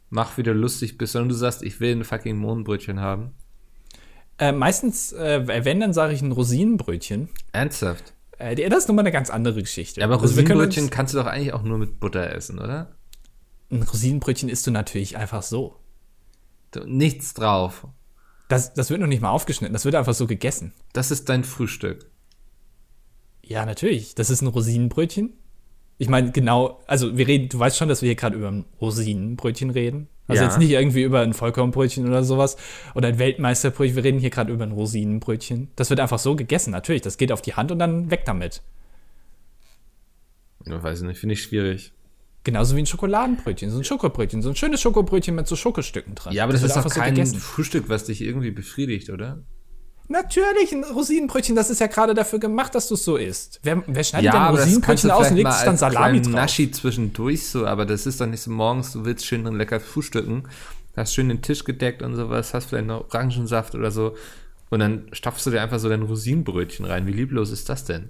[0.09, 3.31] mach wieder lustig bist, sondern du sagst, ich will ein fucking Mohnbrötchen haben?
[4.39, 7.29] Äh, meistens, äh, wenn, dann sage ich ein Rosinenbrötchen.
[7.51, 8.13] Ernsthaft?
[8.37, 9.99] Äh, das ist nochmal eine ganz andere Geschichte.
[9.99, 12.95] Ja, aber also Rosinenbrötchen kannst du doch eigentlich auch nur mit Butter essen, oder?
[13.71, 15.75] Ein Rosinenbrötchen isst du natürlich einfach so.
[16.85, 17.87] Nichts drauf.
[18.49, 20.73] Das, das wird noch nicht mal aufgeschnitten, das wird einfach so gegessen.
[20.93, 22.09] Das ist dein Frühstück.
[23.41, 24.15] Ja, natürlich.
[24.15, 25.33] Das ist ein Rosinenbrötchen.
[25.97, 28.65] Ich meine, genau, also wir reden, du weißt schon, dass wir hier gerade über ein
[28.79, 30.07] Rosinenbrötchen reden.
[30.27, 30.49] Also ja.
[30.49, 32.57] jetzt nicht irgendwie über ein Vollkornbrötchen oder sowas
[32.93, 33.95] oder ein Weltmeisterbrötchen.
[33.95, 35.69] Wir reden hier gerade über ein Rosinenbrötchen.
[35.75, 37.01] Das wird einfach so gegessen, natürlich.
[37.01, 38.61] Das geht auf die Hand und dann weg damit.
[40.65, 41.93] Ja, weiß ich nicht, finde ich schwierig.
[42.43, 46.33] Genauso wie ein Schokoladenbrötchen, so ein Schokobrötchen, so ein schönes Schokobrötchen mit so Schokostücken dran.
[46.33, 47.39] Ja, aber das, wird ist doch so kein gegessen.
[47.39, 49.43] Frühstück, was dich irgendwie befriedigt, oder?
[50.09, 53.59] Natürlich, ein Rosinenbrötchen, das ist ja gerade dafür gemacht, dass du es so isst.
[53.63, 56.33] Wer, wer schneidet denn das kannst Rosinenbrötchen aus und legt sich dann Salami drauf?
[56.33, 59.81] Naschi zwischendurch so, aber das ist doch nicht so morgens, du willst schön und lecker
[59.81, 60.43] frühstücken,
[60.95, 64.15] hast schön den Tisch gedeckt und sowas, hast vielleicht noch Orangensaft oder so
[64.69, 67.05] und dann stopfst du dir einfach so dein Rosinenbrötchen rein.
[67.07, 68.09] Wie lieblos ist das denn?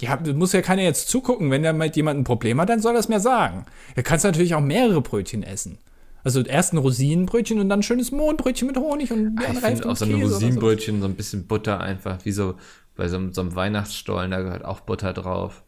[0.00, 1.50] Ja, du musst ja keiner jetzt zugucken.
[1.50, 3.66] Wenn da mit jemand ein Problem hat, dann soll er es mir sagen.
[3.94, 5.78] Du kannst natürlich auch mehrere Brötchen essen.
[6.24, 9.88] Also erst ein Rosinenbrötchen und dann ein schönes Mohnbrötchen mit Honig und Ich Hälfte finde
[9.90, 12.56] auch so ein Rosinenbrötchen, so ein bisschen Butter einfach, wie so
[12.94, 15.64] bei so, einem- so einem Weihnachtsstollen, da gehört auch Butter drauf.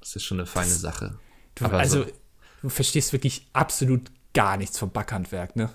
[0.00, 1.18] Das ist schon eine feine Sache.
[1.54, 2.10] Du, also, so-
[2.62, 5.70] du verstehst wirklich absolut gar nichts vom Backhandwerk, ne?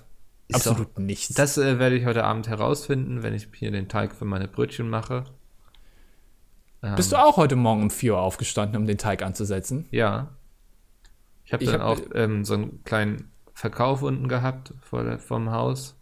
[0.52, 1.34] Absolut doch- nichts.
[1.34, 4.88] Das äh, werde ich heute Abend herausfinden, wenn ich hier den Teig für meine Brötchen
[4.90, 5.24] mache.
[6.96, 9.86] Bist du auch heute Morgen um 4 Uhr aufgestanden, um den Teig anzusetzen?
[9.90, 10.28] Ja.
[11.44, 15.18] Ich habe Ich dann hab- auch ähm, so einen kleinen Verkauf unten gehabt vor der,
[15.18, 15.96] vom Haus,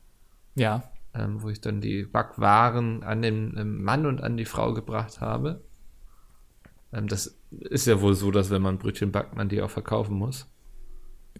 [0.56, 0.82] Ja.
[1.14, 5.22] ähm, wo ich dann die Backwaren an den ähm, Mann und an die Frau gebracht
[5.22, 5.62] habe.
[6.92, 10.16] Ähm, das ist ja wohl so, dass wenn man Brötchen backt, man die auch verkaufen
[10.18, 10.46] muss.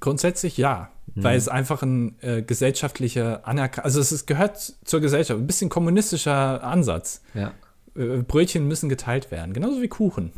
[0.01, 5.39] Grundsätzlich ja, weil es einfach ein äh, gesellschaftlicher Anerkennung, also es ist, gehört zur Gesellschaft,
[5.39, 7.23] ein bisschen kommunistischer Ansatz.
[7.35, 7.53] Ja.
[7.95, 10.33] Äh, Brötchen müssen geteilt werden, genauso wie Kuchen.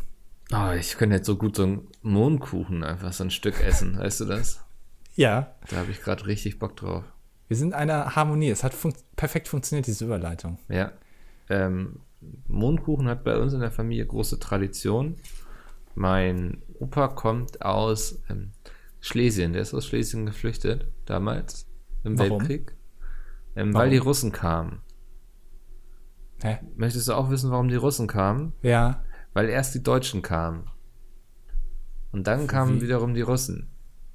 [0.51, 4.19] Oh, ich könnte jetzt so gut so einen Mohnkuchen einfach so ein Stück essen, weißt
[4.19, 4.59] du das?
[5.19, 7.03] Ja, Da habe ich gerade richtig Bock drauf.
[7.49, 8.49] wir sind in einer Harmonie.
[8.49, 10.59] Es hat fun perfekt funktioniert, diese Überleitung.
[10.69, 10.93] Ja.
[11.49, 11.99] Ähm,
[12.47, 15.17] Mohnkuchen hat bei uns in der Familie große Tradition.
[15.93, 18.51] Mein Opa kommt aus ähm,
[19.01, 21.67] Schlesien, der ist aus Schlesien geflüchtet, damals
[22.05, 22.39] im Warum?
[22.39, 22.77] Weltkrieg.
[23.57, 24.81] Ähm, weil die Russen kamen.
[26.41, 26.59] Hä?
[26.77, 28.53] Möchtest du auch wissen, warum die Russen kamen?
[28.61, 29.03] Ja.
[29.33, 30.69] Weil erst die Deutschen kamen.
[32.13, 32.83] Und dann kamen Wie?
[32.83, 33.69] wiederum die Russen.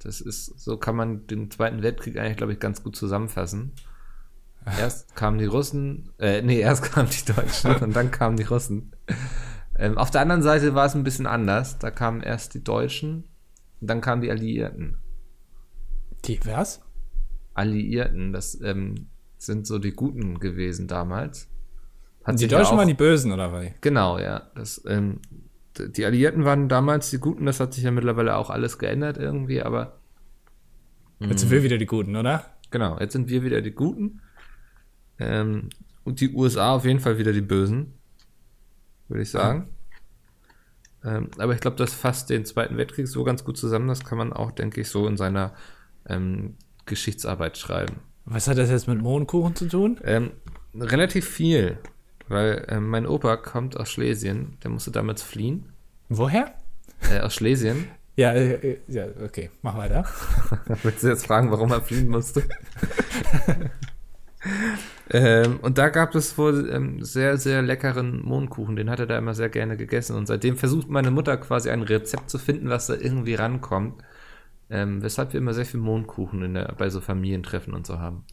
[0.05, 3.73] Das ist, so kann man den Zweiten Weltkrieg eigentlich, glaube ich, ganz gut zusammenfassen.
[4.79, 8.95] Erst kamen die Russen, äh, nee, erst kamen die Deutschen und dann kamen die Russen.
[9.77, 11.77] Ähm, auf der anderen Seite war es ein bisschen anders.
[11.77, 13.25] Da kamen erst die Deutschen
[13.81, 14.97] und dann kamen die Alliierten.
[16.25, 16.81] Die, was?
[17.53, 21.47] Alliierten, das ähm, sind so die Guten gewesen damals.
[22.23, 23.67] Hat Die sich ja Deutschen auch- waren die Bösen, oder was?
[23.81, 24.49] Genau, ja.
[24.55, 25.19] Das, ähm,
[25.79, 29.61] die Alliierten waren damals die Guten, das hat sich ja mittlerweile auch alles geändert irgendwie,
[29.61, 29.99] aber
[31.19, 32.55] Jetzt sind wir wieder die Guten, oder?
[32.75, 34.21] genau, jetzt sind wir wieder die Guten.
[35.17, 35.69] Ähm,
[36.03, 37.93] und die USA auf jeden Fall wieder die Bösen,
[39.07, 39.69] würde ich sagen.
[41.03, 44.17] Ähm, aber ich glaube, das fasst den Zweiten Weltkrieg so ganz gut zusammen, das kann
[44.17, 45.53] man auch, denke ich, so in seiner
[46.07, 48.01] ähm, Geschichtsarbeit schreiben.
[48.25, 49.99] Was hat das jetzt mit Mohnkuchen zu tun?
[50.03, 50.31] Ähm,
[50.73, 51.77] relativ viel,
[52.27, 55.69] weil ähm, mein Opa kommt aus Schlesien, der musste damals fliehen,
[56.09, 56.53] Woher?
[57.11, 57.87] äh, aus Schlesien.
[58.17, 60.05] Ja, äh, äh, ja, okay, mach weiter.
[60.83, 62.43] Willst du jetzt fragen, warum er fliehen musste?
[65.09, 68.77] ähm, und da gab es wohl ähm, sehr, sehr leckeren Mohnkuchen.
[68.77, 70.15] Den hat er da immer sehr gerne gegessen.
[70.15, 74.01] Und seitdem versucht meine Mutter quasi ein Rezept zu finden, was da irgendwie rankommt.
[74.69, 78.23] Ähm, weshalb wir immer sehr viel Mohnkuchen in der, bei so Familientreffen und so haben.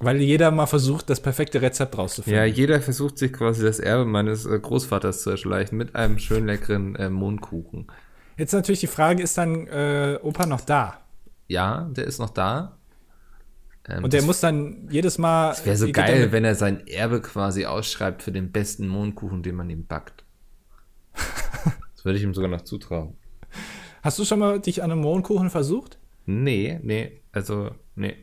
[0.00, 2.38] Weil jeder mal versucht, das perfekte Rezept rauszufinden.
[2.38, 6.46] Ja, jeder versucht sich quasi das Erbe meines äh, Großvaters zu erschleichen mit einem schön
[6.46, 7.86] leckeren äh, Mohnkuchen.
[8.36, 11.00] Jetzt natürlich die Frage, ist dann äh, Opa noch da?
[11.46, 12.76] Ja, der ist noch da.
[13.88, 15.54] Ähm, Und der muss dann jedes Mal.
[15.64, 19.70] Wäre so geil, wenn er sein Erbe quasi ausschreibt für den besten Mohnkuchen, den man
[19.70, 20.24] ihm backt.
[21.14, 23.16] das würde ich ihm sogar noch zutrauen.
[24.02, 25.98] Hast du schon mal dich an einem Mohnkuchen versucht?
[26.26, 28.16] Nee, nee, also, nee.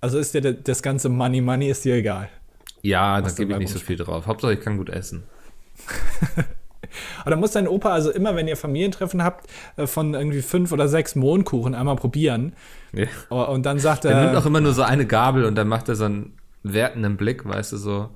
[0.00, 2.28] Also ist dir das ganze Money Money ist dir egal.
[2.82, 4.26] Ja, da gebe ich nicht so viel drauf.
[4.26, 5.24] Hauptsache, ich kann gut essen.
[7.20, 10.72] Aber dann muss dein Opa also immer, wenn ihr Familientreffen habt, äh, von irgendwie fünf
[10.72, 12.54] oder sechs Mohnkuchen einmal probieren.
[12.92, 13.06] Ja.
[13.28, 15.68] Oh, Und dann sagt Er nimmt er, auch immer nur so eine Gabel und dann
[15.68, 16.32] macht er so einen
[16.62, 18.10] wertenden Blick, weißt du, so.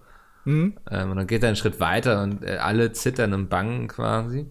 [0.45, 0.75] Hm?
[0.91, 4.47] Ähm, und dann geht er einen Schritt weiter und äh, alle zittern und bangen quasi.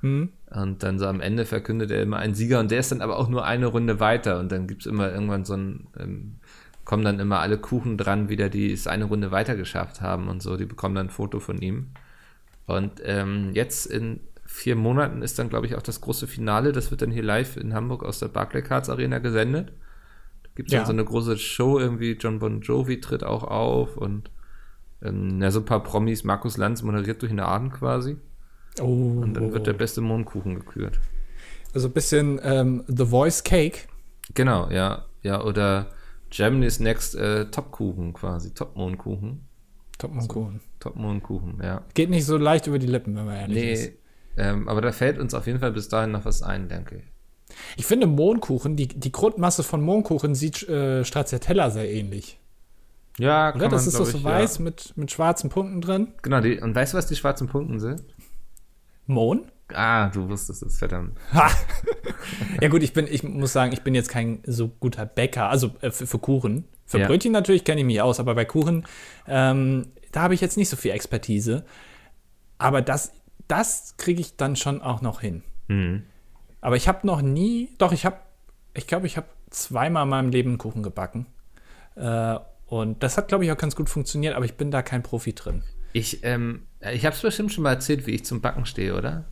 [0.00, 0.30] Hm?
[0.50, 3.18] Und dann so am Ende verkündet er immer einen Sieger und der ist dann aber
[3.18, 6.36] auch nur eine Runde weiter und dann gibt's immer irgendwann so ein, ähm,
[6.90, 10.42] kommen dann immer alle Kuchen dran, wieder die es eine Runde weiter geschafft haben und
[10.42, 11.90] so, die bekommen dann ein Foto von ihm.
[12.66, 16.90] Und ähm, jetzt in vier Monaten ist dann, glaube ich, auch das große Finale, das
[16.90, 19.72] wird dann hier live in Hamburg aus der Barclaycards Arena gesendet.
[20.42, 20.80] Da gibt's Ja.
[20.80, 24.32] dann so eine große Show, irgendwie John Bon Jovi tritt auch auf und
[25.00, 28.16] ähm, ja, so ein paar Promis, Markus Lanz moderiert durch den Abend quasi.
[28.80, 30.98] oh, Und dann wird der beste Mohnkuchen gekürt.
[31.72, 33.78] also ein bisschen ähm, The Voice Cake.
[34.34, 35.04] Genau, ja.
[35.22, 35.86] Ja, oder
[36.30, 38.54] Germany's Next äh, Topkuchen quasi.
[38.54, 39.46] Top-Mohnkuchen.
[39.98, 40.60] Top Mohnkuchen.
[40.78, 41.82] Top-Mohnkuchen, ja.
[41.94, 43.84] Geht nicht so leicht über die Lippen, wenn man ehrlich ist.
[43.86, 43.96] Nee,
[44.36, 47.04] Ähm, aber da fällt uns auf jeden Fall bis dahin noch was ein, denke ich.
[47.76, 52.38] Ich finde Mohnkuchen, die, die Grundmasse von Mohnkuchen sieht äh, Stracciatella sehr ähnlich.
[53.18, 53.68] Ja, Oder?
[53.68, 54.64] Das ist doch so ich, weiß ja.
[54.64, 56.14] mit, mit schwarzen Punkten drin.
[56.22, 58.02] Genau, die, und weißt du, was die schwarzen Punkten sind?
[59.06, 59.50] Mohn?
[59.74, 61.18] Ah, du wusstest es, verdammt.
[62.60, 65.72] ja gut, ich bin, ich muss sagen, ich bin jetzt kein so guter Bäcker, also
[65.80, 66.64] äh, für, für, Kuchen.
[66.86, 67.06] Für ja.
[67.06, 68.86] Brötchen natürlich kenne ich mich aus, aber bei Kuchen,
[69.26, 71.64] ähm, da habe ich jetzt nicht so viel Expertise.
[72.58, 73.12] Aber das,
[73.48, 75.42] das kriege ich dann schon auch noch hin.
[75.68, 76.02] Mhm.
[76.60, 78.16] Aber ich habe noch nie, doch, ich habe,
[78.74, 81.26] ich glaube, ich habe zweimal in meinem Leben Kuchen gebacken.
[81.96, 85.02] Äh, und das hat, glaube ich, auch ganz gut funktioniert, aber ich bin da kein
[85.02, 85.62] Profi drin.
[85.92, 89.24] Ich, ähm, ich habe es bestimmt schon mal erzählt, wie ich zum Backen stehe, oder?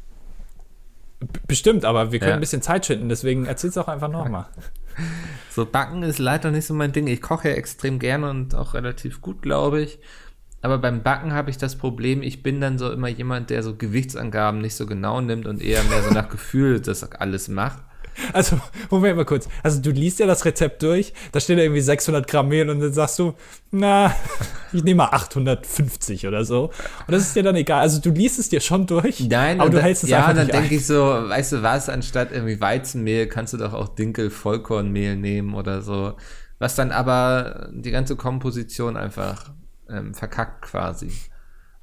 [1.47, 2.35] Bestimmt, aber wir können ja.
[2.37, 4.47] ein bisschen Zeit schinden, deswegen erzähl es auch einfach nochmal.
[5.51, 7.07] So, Backen ist leider nicht so mein Ding.
[7.07, 10.01] Ich koche ja extrem gerne und auch relativ gut, glaube ich.
[10.61, 13.77] Aber beim Backen habe ich das Problem, ich bin dann so immer jemand, der so
[13.77, 17.83] Gewichtsangaben nicht so genau nimmt und eher mehr so nach Gefühl das alles macht.
[18.33, 19.49] Also, Moment mal kurz.
[19.63, 22.93] Also, du liest ja das Rezept durch, da steht irgendwie 600 Gramm Mehl und dann
[22.93, 23.35] sagst du,
[23.71, 24.15] na,
[24.73, 26.65] ich nehme mal 850 oder so.
[27.07, 27.81] Und das ist dir dann egal.
[27.81, 30.45] Also, du liest es dir schon durch, Nein, aber du hältst es ja, einfach Ja,
[30.45, 34.31] dann denke ich so, weißt du was, anstatt irgendwie Weizenmehl kannst du doch auch Dinkel
[34.31, 36.15] Vollkornmehl nehmen oder so.
[36.59, 39.53] Was dann aber die ganze Komposition einfach
[39.89, 41.11] ähm, verkackt quasi.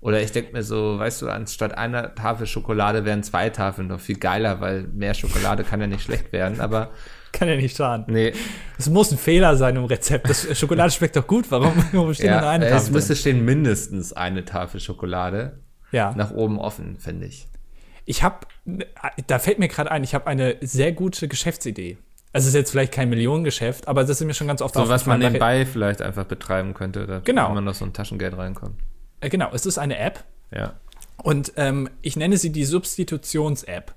[0.05, 3.99] Oder ich denke mir so, weißt du, anstatt einer Tafel Schokolade wären zwei Tafeln noch
[3.99, 6.91] viel geiler, weil mehr Schokolade kann ja nicht schlecht werden, aber.
[7.31, 8.05] Kann ja nicht schaden.
[8.07, 8.31] Nee.
[8.77, 10.29] Es muss ein Fehler sein im Rezept.
[10.29, 11.49] Das Schokolade schmeckt doch gut.
[11.49, 12.77] Warum, warum steht ja, nur eine Tafel?
[12.77, 15.59] Es müsste stehen mindestens eine Tafel Schokolade.
[15.91, 16.13] Ja.
[16.15, 17.47] Nach oben offen, finde ich.
[18.05, 18.45] Ich habe,
[19.27, 21.97] da fällt mir gerade ein, ich habe eine sehr gute Geschäftsidee.
[22.31, 24.87] Also es ist jetzt vielleicht kein Millionengeschäft, aber das ist mir schon ganz oft So
[24.87, 27.47] was man nebenbei vielleicht einfach betreiben könnte, da genau.
[27.47, 28.79] wenn man noch so ein Taschengeld reinkommt.
[29.21, 30.23] Äh, genau, es ist eine App.
[30.51, 30.73] Ja.
[31.17, 33.95] Und ähm, ich nenne sie die Substitutions-App.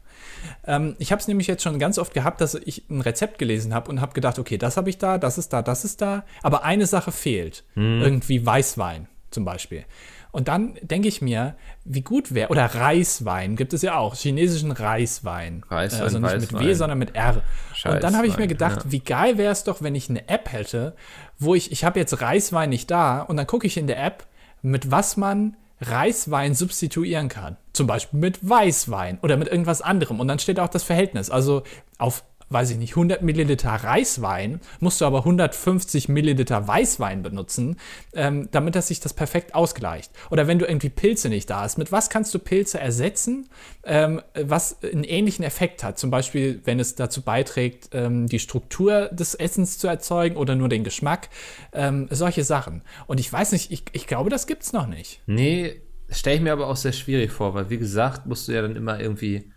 [0.66, 3.74] Ähm, ich habe es nämlich jetzt schon ganz oft gehabt, dass ich ein Rezept gelesen
[3.74, 6.24] habe und habe gedacht, okay, das habe ich da, das ist da, das ist da,
[6.42, 7.64] aber eine Sache fehlt.
[7.74, 8.02] Hm.
[8.02, 9.84] Irgendwie Weißwein zum Beispiel.
[10.30, 14.72] Und dann denke ich mir, wie gut wäre, oder Reiswein gibt es ja auch, chinesischen
[14.72, 15.64] Reiswein.
[15.68, 16.60] Reiswein also nicht Weißwein.
[16.60, 17.42] mit W, sondern mit R.
[17.72, 18.92] Scheißwein, und dann habe ich mir gedacht, ja.
[18.92, 20.94] wie geil wäre es doch, wenn ich eine App hätte,
[21.38, 24.26] wo ich, ich habe jetzt Reiswein nicht da und dann gucke ich in der App,
[24.62, 27.56] mit was man Reiswein substituieren kann.
[27.72, 30.20] Zum Beispiel mit Weißwein oder mit irgendwas anderem.
[30.20, 31.30] Und dann steht auch das Verhältnis.
[31.30, 31.62] Also
[31.98, 37.76] auf weiß ich nicht, 100 Milliliter Reiswein, musst du aber 150 Milliliter Weißwein benutzen,
[38.14, 40.12] ähm, damit das sich das perfekt ausgleicht.
[40.30, 43.48] Oder wenn du irgendwie Pilze nicht da hast, mit was kannst du Pilze ersetzen,
[43.84, 45.98] ähm, was einen ähnlichen Effekt hat?
[45.98, 50.68] Zum Beispiel, wenn es dazu beiträgt, ähm, die Struktur des Essens zu erzeugen oder nur
[50.68, 51.28] den Geschmack.
[51.72, 52.82] Ähm, solche Sachen.
[53.06, 55.20] Und ich weiß nicht, ich, ich glaube, das gibt es noch nicht.
[55.26, 58.62] Nee, stelle ich mir aber auch sehr schwierig vor, weil wie gesagt, musst du ja
[58.62, 59.52] dann immer irgendwie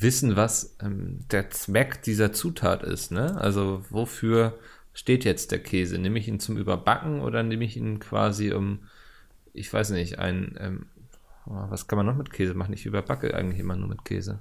[0.00, 3.10] wissen, was ähm, der Zweck dieser Zutat ist.
[3.10, 3.36] Ne?
[3.40, 4.58] Also wofür
[4.92, 5.98] steht jetzt der Käse?
[5.98, 8.80] Nehme ich ihn zum Überbacken oder nehme ich ihn quasi um,
[9.52, 10.86] ich weiß nicht, ein, ähm,
[11.46, 12.72] oh, was kann man noch mit Käse machen?
[12.72, 14.40] Ich überbacke eigentlich immer nur mit Käse.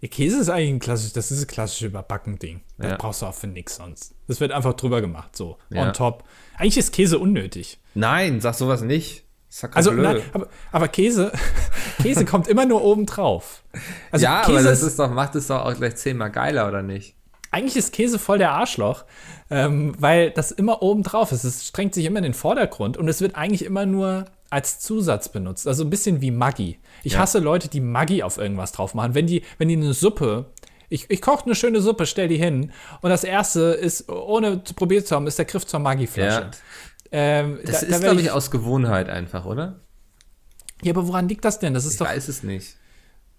[0.00, 2.62] Ja, Käse ist eigentlich ein klassisches, das ist ein klassisches Überbacken-Ding.
[2.78, 2.96] Das ja.
[2.96, 4.14] brauchst du auch für nichts sonst.
[4.26, 5.86] Das wird einfach drüber gemacht, so, ja.
[5.86, 6.24] on top.
[6.56, 7.78] Eigentlich ist Käse unnötig.
[7.94, 9.24] Nein, sag sowas nicht.
[9.72, 11.32] Also, nein, aber, aber, Käse,
[12.02, 13.64] Käse kommt immer nur oben drauf.
[14.12, 16.82] Also ja, Käse aber das ist doch, macht es doch auch gleich zehnmal geiler, oder
[16.82, 17.16] nicht?
[17.50, 19.04] Eigentlich ist Käse voll der Arschloch,
[19.50, 21.42] ähm, weil das immer oben drauf ist.
[21.42, 25.28] Es strengt sich immer in den Vordergrund und es wird eigentlich immer nur als Zusatz
[25.30, 25.66] benutzt.
[25.66, 26.78] Also ein bisschen wie Maggi.
[27.02, 27.18] Ich ja.
[27.18, 29.16] hasse Leute, die Maggi auf irgendwas drauf machen.
[29.16, 30.46] Wenn die, wenn die eine Suppe
[30.90, 32.72] ich, ich koche eine schöne Suppe, stell die hin.
[33.00, 36.40] Und das erste ist, ohne zu probiert zu haben, ist der Griff zur Maggi-Flasche.
[36.40, 36.50] Ja.
[37.12, 39.80] Ähm, das da, ist, da glaube ich, ich, aus Gewohnheit einfach, oder?
[40.82, 41.74] Ja, aber woran liegt das denn?
[41.74, 42.06] Das ist ich doch.
[42.06, 42.76] Ich weiß es nicht.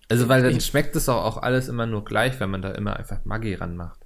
[0.10, 2.72] Also, weil dann ich, schmeckt es auch, auch alles immer nur gleich, wenn man da
[2.72, 4.00] immer einfach Maggi ranmacht.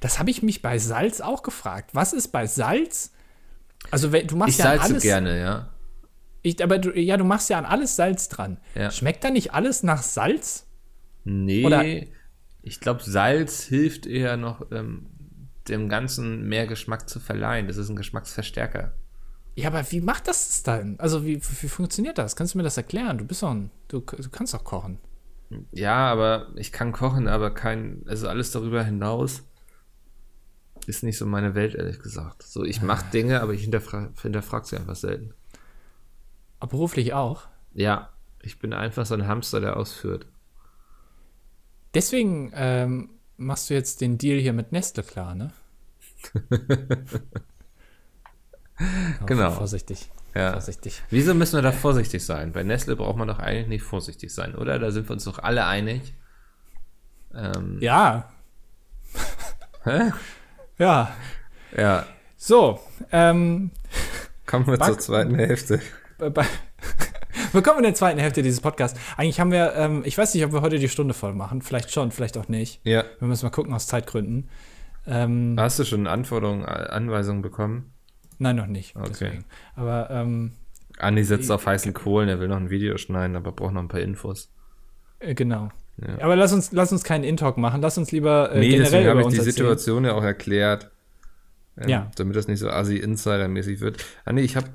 [0.00, 1.90] Das habe ich mich bei Salz auch gefragt.
[1.94, 3.12] Was ist bei Salz?
[3.90, 5.68] Also, du machst ich ja salze alles, gerne, ja.
[6.42, 8.58] Ich, aber du, ja, du machst ja an alles Salz dran.
[8.74, 8.90] Ja.
[8.90, 10.66] Schmeckt da nicht alles nach Salz?
[11.24, 11.64] Nee.
[11.64, 11.84] Oder?
[12.62, 15.06] Ich glaube, Salz hilft eher noch ähm,
[15.68, 17.66] dem Ganzen mehr Geschmack zu verleihen.
[17.68, 18.92] Das ist ein Geschmacksverstärker.
[19.54, 20.96] Ja, aber wie macht das dann?
[20.98, 22.36] Also, wie, wie funktioniert das?
[22.36, 23.18] Kannst du mir das erklären?
[23.18, 24.98] Du bist doch ein, du, du kannst doch kochen.
[25.72, 29.42] Ja, aber ich kann kochen, aber kein, also alles darüber hinaus
[30.86, 32.42] ist nicht so meine Welt, ehrlich gesagt.
[32.42, 33.10] So, ich mache ah.
[33.10, 35.34] Dinge, aber ich hinterfrage hinterfrag sie einfach selten.
[36.60, 37.48] Aber beruflich auch?
[37.72, 40.26] Ja, ich bin einfach so ein Hamster, der ausführt.
[41.94, 45.50] Deswegen ähm, machst du jetzt den Deal hier mit Nestle klar, ne?
[49.26, 49.50] genau.
[49.52, 50.10] Vorsichtig.
[50.34, 50.52] Ja.
[50.52, 51.02] vorsichtig.
[51.10, 52.52] Wieso müssen wir da vorsichtig sein?
[52.52, 54.78] Bei Nestle braucht man doch eigentlich nicht vorsichtig sein, oder?
[54.78, 56.12] Da sind wir uns doch alle einig.
[57.34, 58.30] Ähm, Ja,
[59.84, 60.12] hä?
[60.78, 61.14] ja.
[61.76, 62.80] Ja, So,
[63.12, 63.70] ähm,
[64.46, 65.80] kommen wir zur Back- zweiten Hälfte.
[66.18, 66.46] bei-
[67.52, 68.98] willkommen in der zweiten Hälfte dieses Podcasts.
[69.16, 71.62] Eigentlich haben wir, ähm, ich weiß nicht, ob wir heute die Stunde voll machen.
[71.62, 72.80] Vielleicht schon, vielleicht auch nicht.
[72.84, 73.04] Ja.
[73.18, 74.48] Wir müssen mal gucken aus Zeitgründen.
[75.06, 77.92] Ähm, Hast du schon Anforderungen, äh, Anweisungen bekommen?
[78.38, 78.94] nein, noch nicht.
[78.94, 79.08] Okay.
[79.08, 79.44] Deswegen.
[79.74, 80.52] Aber ähm,
[80.98, 83.88] Andi sitzt auf heißen Kohlen, er will noch ein Video schneiden, aber braucht noch ein
[83.88, 84.50] paar Infos.
[85.20, 85.70] äh, genau.
[86.00, 86.22] Ja.
[86.22, 87.82] Aber lass uns, lass uns keinen In-Talk machen.
[87.82, 89.44] Lass uns lieber äh, nee, generell deswegen über habe ich die.
[89.44, 90.90] Situation ja auch erklärt.
[91.80, 92.10] Ähm, Ja.
[92.16, 94.04] Damit das nicht so assi-insider-mäßig wird.
[94.24, 94.68] Ah, nee, ich habe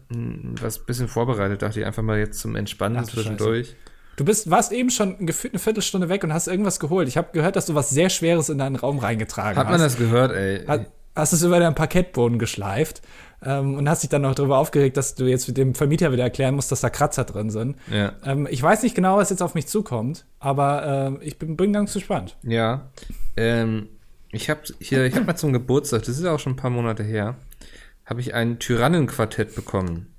[0.61, 3.75] was bisschen vorbereitet, dachte ich einfach mal jetzt zum Entspannen Ach du zwischendurch.
[4.15, 7.07] Du bist, warst eben schon gefühlt eine Viertelstunde weg und hast irgendwas geholt.
[7.07, 9.71] Ich habe gehört, dass du was sehr Schweres in deinen Raum reingetragen Hat hast.
[9.71, 10.63] man das gehört, ey?
[10.67, 10.85] Hat,
[11.15, 13.01] hast es über deinen Parkettboden geschleift
[13.43, 16.23] ähm, und hast dich dann noch darüber aufgeregt, dass du jetzt mit dem Vermieter wieder
[16.23, 17.75] erklären musst, dass da Kratzer drin sind.
[17.91, 18.13] Ja.
[18.23, 21.73] Ähm, ich weiß nicht genau, was jetzt auf mich zukommt, aber ähm, ich bin, bin
[21.73, 22.37] ganz gespannt.
[22.43, 22.91] Ja.
[23.35, 23.89] Ähm,
[24.33, 26.71] ich habe hier, ich habe mal zum Geburtstag, das ist ja auch schon ein paar
[26.71, 27.37] Monate her,
[28.05, 30.13] habe ich ein Tyrannenquartett bekommen.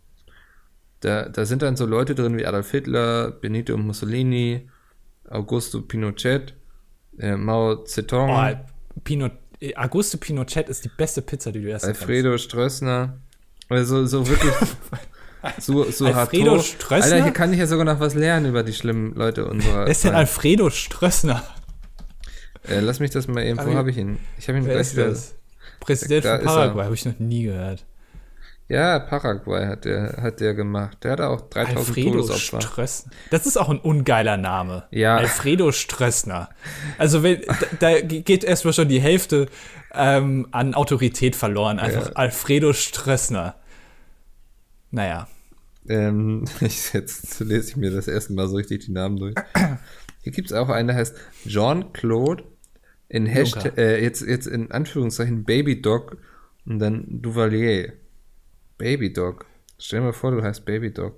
[1.00, 4.70] Da, da sind dann so Leute drin wie Adolf Hitler, Benito Mussolini,
[5.29, 6.55] Augusto Pinochet,
[7.18, 11.85] äh, Mao Zedong, Oh, Pinot, äh, Augusto Pinochet ist die beste Pizza, die du erst
[11.85, 13.18] Alfredo Strössner.
[13.68, 14.53] Also so wirklich
[15.59, 16.61] so, so Alfredo hardcore.
[16.62, 17.12] Strössner?
[17.14, 19.88] Alter, hier kann ich ja sogar noch was lernen über die schlimmen Leute unserer Wer
[19.88, 20.14] ist denn.
[20.14, 21.42] Alfredo Strössner?
[22.68, 24.18] Äh, Lass mich das mal eben, Aber wo habe ich ihn?
[24.38, 25.35] Ich habe ihn Wer ist das?
[25.81, 26.46] Präsident Da von.
[26.46, 27.85] Paraguay, habe ich noch nie gehört.
[28.68, 31.05] Ja, Paraguay hat der, hat der gemacht.
[31.05, 32.61] Der hatte auch 3000 Alfredo Todesopfer.
[32.62, 33.12] Strössner.
[33.31, 34.85] Das ist auch ein ungeiler Name.
[34.90, 35.16] Ja.
[35.16, 36.48] Alfredo Strössner.
[36.96, 37.42] Also wenn,
[37.81, 39.48] da, da geht erstmal schon die Hälfte
[39.92, 41.79] ähm, an Autorität verloren.
[41.79, 42.12] Einfach Ja.
[42.14, 43.57] Alfredo Strössner.
[44.90, 45.29] Naja.
[45.87, 49.35] Ähm, ich, jetzt lese ich mir das erste Mal so richtig die Namen durch.
[50.22, 51.14] Hier gibt es auch einen, der heißt
[51.46, 52.44] Jean-Claude
[53.09, 56.17] in Hashtag, äh, jetzt, jetzt in Anführungszeichen Baby Dog
[56.67, 57.93] und dann Duvalier.
[58.79, 59.47] Baby Dog.
[59.79, 61.14] Stell dir mal vor, du heißt Baby Dog.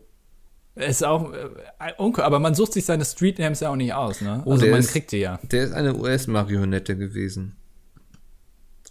[0.74, 1.48] Ist auch äh,
[1.96, 4.42] uncool, aber man sucht sich seine Street Names ja auch nicht aus, ne?
[4.44, 5.38] Oh, also man ist- kriegt die ja.
[5.44, 7.56] Der ist eine US-Marionette gewesen.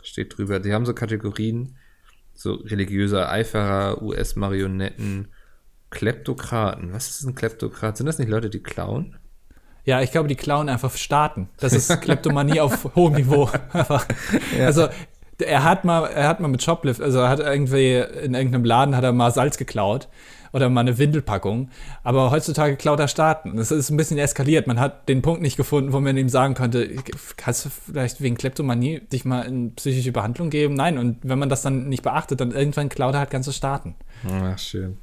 [0.02, 0.60] Steht drüber.
[0.60, 1.76] Die haben so Kategorien.
[2.34, 5.30] So religiöser Eiferer, US-Marionetten,
[5.90, 6.92] Kleptokraten.
[6.92, 7.96] Was ist ein Kleptokrat?
[7.98, 9.18] Sind das nicht Leute, die klauen?
[9.86, 11.50] Ja, ich glaube, die klauen einfach Staaten.
[11.60, 13.50] Das ist Kleptomanie auf hohem Niveau.
[13.72, 14.06] Einfach.
[14.60, 14.88] Also
[15.40, 18.96] er hat mal, er hat mal mit Shoplift, also er hat irgendwie in irgendeinem Laden
[18.96, 20.08] hat er mal Salz geklaut
[20.54, 21.70] oder mal eine Windelpackung.
[22.04, 23.58] Aber heutzutage klaut er Staaten.
[23.58, 24.68] Das ist ein bisschen eskaliert.
[24.68, 26.90] Man hat den Punkt nicht gefunden, wo man ihm sagen konnte,
[27.36, 30.74] kannst du vielleicht wegen Kleptomanie dich mal in psychische Behandlung geben?
[30.74, 30.98] Nein.
[30.98, 33.96] Und wenn man das dann nicht beachtet, dann irgendwann klaut er halt ganze Staaten.
[34.26, 34.98] Ach, schön.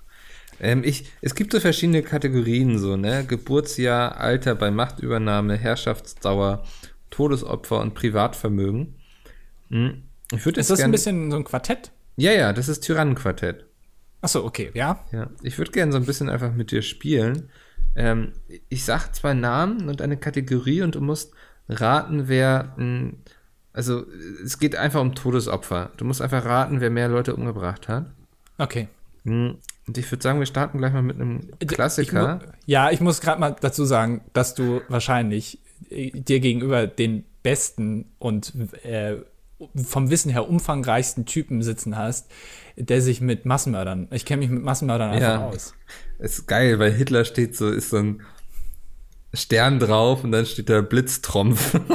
[0.63, 3.25] Ähm, ich, es gibt so verschiedene Kategorien, so, ne?
[3.27, 6.65] Geburtsjahr, Alter bei Machtübernahme, Herrschaftsdauer,
[7.11, 8.95] Todesopfer und Privatvermögen.
[9.71, 10.05] Hm.
[10.33, 10.93] Ich würde Ist das ein gerne.
[10.93, 11.91] bisschen so ein Quartett?
[12.17, 13.67] Ja, ja, das ist Tyrannenquartett.
[14.21, 15.05] Achso, okay, ja.
[15.11, 17.51] Ja, ich würde gerne so ein bisschen einfach mit dir spielen.
[17.97, 18.33] Ähm,
[18.69, 21.35] ich sag zwei Namen und eine Kategorie und du musst
[21.69, 22.73] raten, wer.
[22.77, 23.15] Mh,
[23.73, 24.05] also,
[24.45, 25.91] es geht einfach um Todesopfer.
[25.97, 28.13] Du musst einfach raten, wer mehr Leute umgebracht hat.
[28.59, 28.89] Okay.
[29.87, 32.37] Und ich würde sagen, wir starten gleich mal mit einem Ich Klassiker.
[32.37, 35.59] mu- ja, ich muss gerade mal dazu sagen, dass du wahrscheinlich
[35.91, 38.53] äh, dir gegenüber den besten und
[38.85, 39.17] äh,
[39.75, 42.31] vom Wissen her umfangreichsten Typen sitzen hast,
[42.77, 45.47] der sich mit Massenmördern, ich kenne mich mit Massenmördern einfach Ja.
[45.49, 45.75] aus.
[46.19, 48.23] Ist geil, weil Hitler steht so, ist so ein
[49.35, 51.75] Stern drauf und dann steht da Blitztrumpf.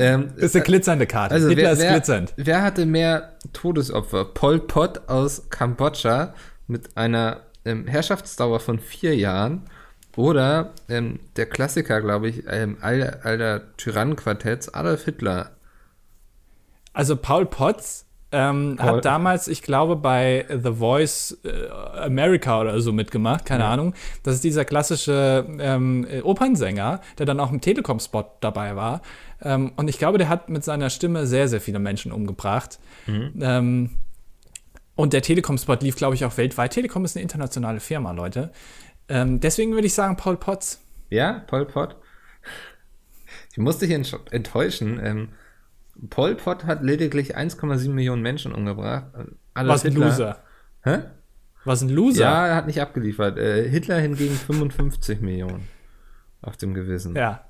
[0.00, 1.34] ähm, ist eine glitzernde Karte.
[1.34, 2.34] also Hitler wer, ist wer, glitzernd.
[2.36, 4.24] wer hatte mehr Todesopfer?
[4.24, 6.34] Pol Pot aus Kambodscha
[6.66, 9.62] mit einer ähm, Herrschaftsdauer von vier Jahren
[10.16, 15.52] oder ähm, der Klassiker, glaube ich, ähm, aller, aller Tyrannenquartetts, Adolf Hitler.
[16.92, 22.80] Also Paul Potts ähm, Paul- hat damals, ich glaube, bei The Voice äh, America oder
[22.80, 23.94] so mitgemacht, keine Ahnung.
[24.22, 29.02] Das ist dieser klassische ähm, äh, Opernsänger, der dann auch im Telekom-Spot dabei war.
[29.42, 32.78] Ähm, und ich glaube, der hat mit seiner Stimme sehr, sehr viele Menschen umgebracht.
[33.08, 33.90] Ähm,
[34.94, 36.72] und der Telekom-Spot lief, glaube ich, auch weltweit.
[36.72, 38.52] Telekom ist eine internationale Firma, Leute.
[39.08, 40.80] Ähm, deswegen würde ich sagen, Paul Potts.
[41.08, 41.96] Ja, Pol Pot.
[43.52, 45.00] Ich musste dich ent- enttäuschen.
[46.08, 49.06] Pol Pot hat lediglich 1,7 Millionen Menschen umgebracht.
[49.54, 50.42] Adolf Was ein Loser.
[50.82, 50.98] Hä?
[51.64, 52.22] Was ein Loser.
[52.22, 53.36] Ja, er hat nicht abgeliefert.
[53.38, 55.68] Äh, Hitler hingegen 55 Millionen
[56.42, 57.14] auf dem Gewissen.
[57.16, 57.44] ja.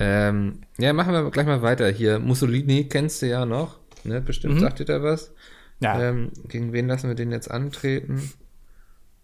[0.00, 2.20] Ähm, ja, machen wir gleich mal weiter hier.
[2.20, 4.20] Mussolini kennst du ja noch, ne?
[4.20, 4.60] Bestimmt Mhm.
[4.60, 5.34] sagt dir da was.
[5.80, 6.00] Ja.
[6.00, 8.30] Ähm, gegen wen lassen wir den jetzt antreten?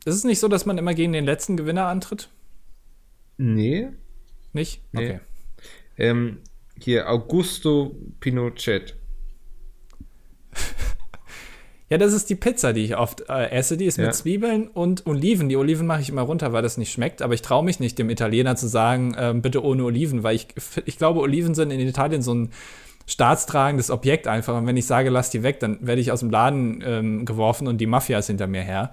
[0.04, 2.28] Ist es nicht so, dass man immer gegen den letzten Gewinner antritt?
[3.36, 3.90] Nee.
[4.52, 4.82] Nicht?
[4.92, 5.04] Nee.
[5.04, 5.20] Okay.
[5.96, 6.38] Ähm,
[6.80, 8.96] hier, Augusto Pinochet.
[11.90, 13.76] Ja, das ist die Pizza, die ich oft äh, esse.
[13.76, 14.06] Die ist Ja.
[14.06, 15.50] mit Zwiebeln und Oliven.
[15.50, 17.20] Die Oliven mache ich immer runter, weil das nicht schmeckt.
[17.20, 20.48] Aber ich traue mich nicht, dem Italiener zu sagen, ähm, bitte ohne Oliven, weil ich,
[20.86, 22.50] ich glaube, Oliven sind in Italien so ein
[23.06, 24.56] staatstragendes Objekt einfach.
[24.56, 27.68] Und wenn ich sage, lass die weg, dann werde ich aus dem Laden ähm, geworfen
[27.68, 28.90] und die Mafia ist hinter mir her.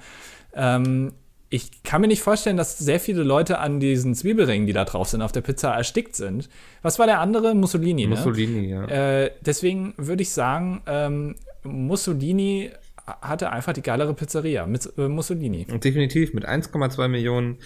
[0.54, 1.14] Ähm,
[1.54, 5.10] ich kann mir nicht vorstellen, dass sehr viele Leute an diesen Zwiebelringen, die da drauf
[5.10, 6.50] sind, auf der Pizza erstickt sind.
[6.82, 7.54] Was war der andere?
[7.54, 8.16] Mussolini, ne?
[8.16, 8.86] Mussolini, ja.
[8.86, 12.72] Äh, deswegen würde ich sagen, ähm, Mussolini
[13.06, 15.68] hatte einfach die geilere Pizzeria mit äh, Mussolini.
[15.70, 17.58] Und definitiv mit 1,2 Millionen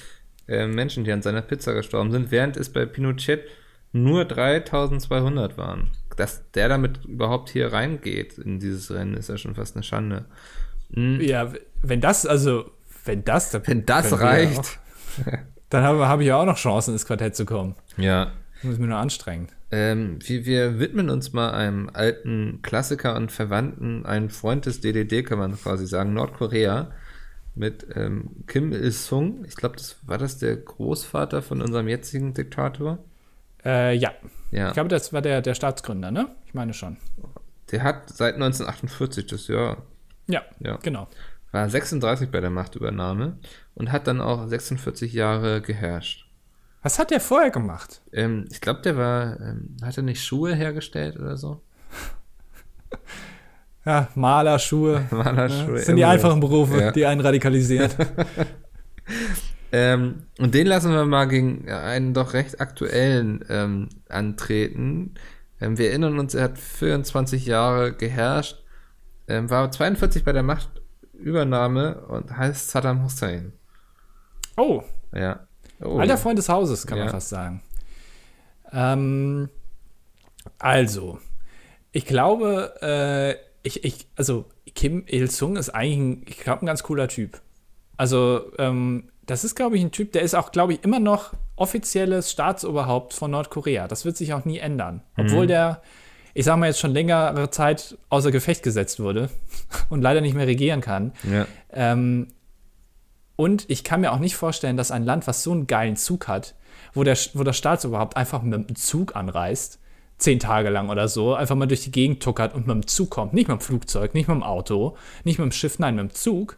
[0.47, 3.43] äh, Menschen, die an seiner Pizza gestorben sind, während es bei Pinochet
[3.91, 5.91] nur 3200 waren.
[6.17, 10.25] Dass der damit überhaupt hier reingeht in dieses Rennen, ist ja schon fast eine Schande.
[10.91, 11.21] Hm.
[11.21, 12.71] Ja, wenn das, also,
[13.05, 14.59] wenn das, dann Wenn das reicht.
[14.59, 15.31] Auch,
[15.69, 17.75] dann habe hab ich ja auch noch Chancen, ins Quartett zu kommen.
[17.97, 18.31] Ja.
[18.63, 19.47] Muss ich mir nur anstrengen.
[19.71, 25.23] Ähm, wir, wir widmen uns mal einem alten Klassiker und Verwandten, einem Freund des DDD,
[25.23, 26.91] kann man quasi sagen, Nordkorea,
[27.55, 29.45] mit ähm, Kim Il-sung.
[29.47, 32.99] Ich glaube, das war das der Großvater von unserem jetzigen Diktator.
[33.63, 34.11] Äh, ja.
[34.51, 34.67] Ja.
[34.67, 36.27] Ich glaube, das war der, der Staatsgründer, ne?
[36.45, 36.97] Ich meine schon.
[37.71, 39.83] Der hat seit 1948, das Jahr,
[40.27, 40.77] Ja, Ja.
[40.83, 41.07] genau.
[41.51, 43.37] War 36 bei der Machtübernahme
[43.75, 46.29] und hat dann auch 46 Jahre geherrscht.
[46.81, 48.01] Was hat der vorher gemacht?
[48.11, 51.61] Ähm, ich glaube, der war, ähm, hat er nicht Schuhe hergestellt oder so?
[53.87, 55.05] Ja, Maler, Schuhe.
[55.11, 56.91] Malerschuhe, Das sind die einfachen Berufe, Ja.
[56.91, 57.91] die einen radikalisieren.
[59.71, 65.15] Ähm, und den lassen wir mal gegen einen doch recht aktuellen ähm, antreten.
[65.59, 68.63] Ähm, wir erinnern uns, er hat 24 Jahre geherrscht,
[69.27, 70.43] ähm, war 42 bei der
[71.15, 73.53] Machtübernahme und heißt Saddam Hussein.
[74.57, 75.47] oh, Ja.
[75.83, 77.11] Oh, Alter Freund des Hauses, kann man Ja.
[77.11, 77.61] fast sagen.
[78.71, 79.49] Ähm,
[80.57, 81.19] also,
[81.91, 86.83] ich glaube, äh, ich, ich, also Kim Il-sung ist eigentlich, ein, ich glaube, ein ganz
[86.83, 87.41] cooler Typ.
[87.97, 91.33] Also, ähm, das ist, glaube ich, ein Typ, der ist auch, glaube ich, immer noch
[91.57, 93.87] offizielles Staatsoberhaupt von Nordkorea.
[93.89, 95.01] Das wird sich auch nie ändern.
[95.17, 95.81] Obwohl der,
[96.35, 99.29] ich sage mal, jetzt schon längere Zeit außer Gefecht gesetzt wurde
[99.89, 101.13] und leider nicht mehr regieren kann.
[101.23, 101.47] Ja.
[101.71, 102.27] Ähm,
[103.37, 106.27] und ich kann mir auch nicht vorstellen, dass ein Land, was so einen geilen Zug
[106.27, 106.53] hat,
[106.93, 109.79] wo der, wo das Staatsoberhaupt einfach mit einem Zug anreist,
[110.17, 113.09] zehn Tage lang oder so, einfach mal durch die Gegend tuckert und mit dem Zug
[113.09, 113.33] kommt.
[113.33, 116.13] Nicht mit dem Flugzeug, nicht mit dem Auto, nicht mit dem Schiff, nein, mit dem
[116.13, 116.57] Zug.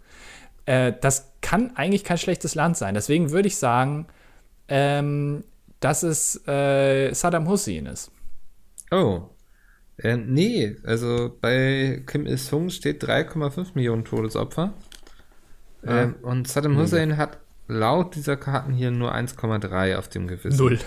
[0.66, 2.96] Äh, das kann eigentlich kein schlechtes Land sein.
[2.96, 4.08] Deswegen würde ich sagen,
[4.70, 5.44] ähm,
[5.80, 8.12] dass es äh, Saddam Hussein ist.
[8.90, 9.22] Oh.
[10.00, 14.74] Ähm, nee, also bei Kim Il-sung steht 3,5 Millionen Todesopfer.
[15.86, 20.58] Ähm, und Saddam Hussein hat laut dieser Karten hier nur 1,3 auf dem Gewissen.
[20.58, 20.80] Null.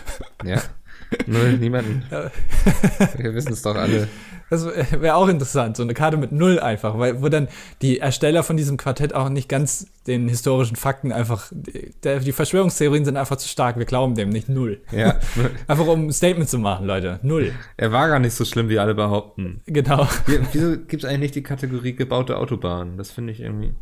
[0.45, 0.63] Ja.
[1.27, 2.05] Null, niemanden.
[3.17, 4.09] Wir wissen es doch alle.
[4.51, 7.47] Das wäre auch interessant, so eine Karte mit Null einfach, weil wo dann
[7.83, 13.17] die Ersteller von diesem Quartett auch nicht ganz den historischen Fakten einfach, die Verschwörungstheorien sind
[13.17, 14.81] einfach zu stark, wir glauben dem nicht Null.
[14.91, 15.21] Ja.
[15.69, 17.21] Einfach um ein Statement zu machen, Leute.
[17.23, 17.53] Null.
[17.77, 19.61] Er war gar nicht so schlimm, wie alle behaupten.
[19.67, 20.09] Genau.
[20.27, 22.97] Hier, wieso gibt es eigentlich nicht die Kategorie gebaute Autobahnen?
[22.97, 23.75] Das finde ich irgendwie.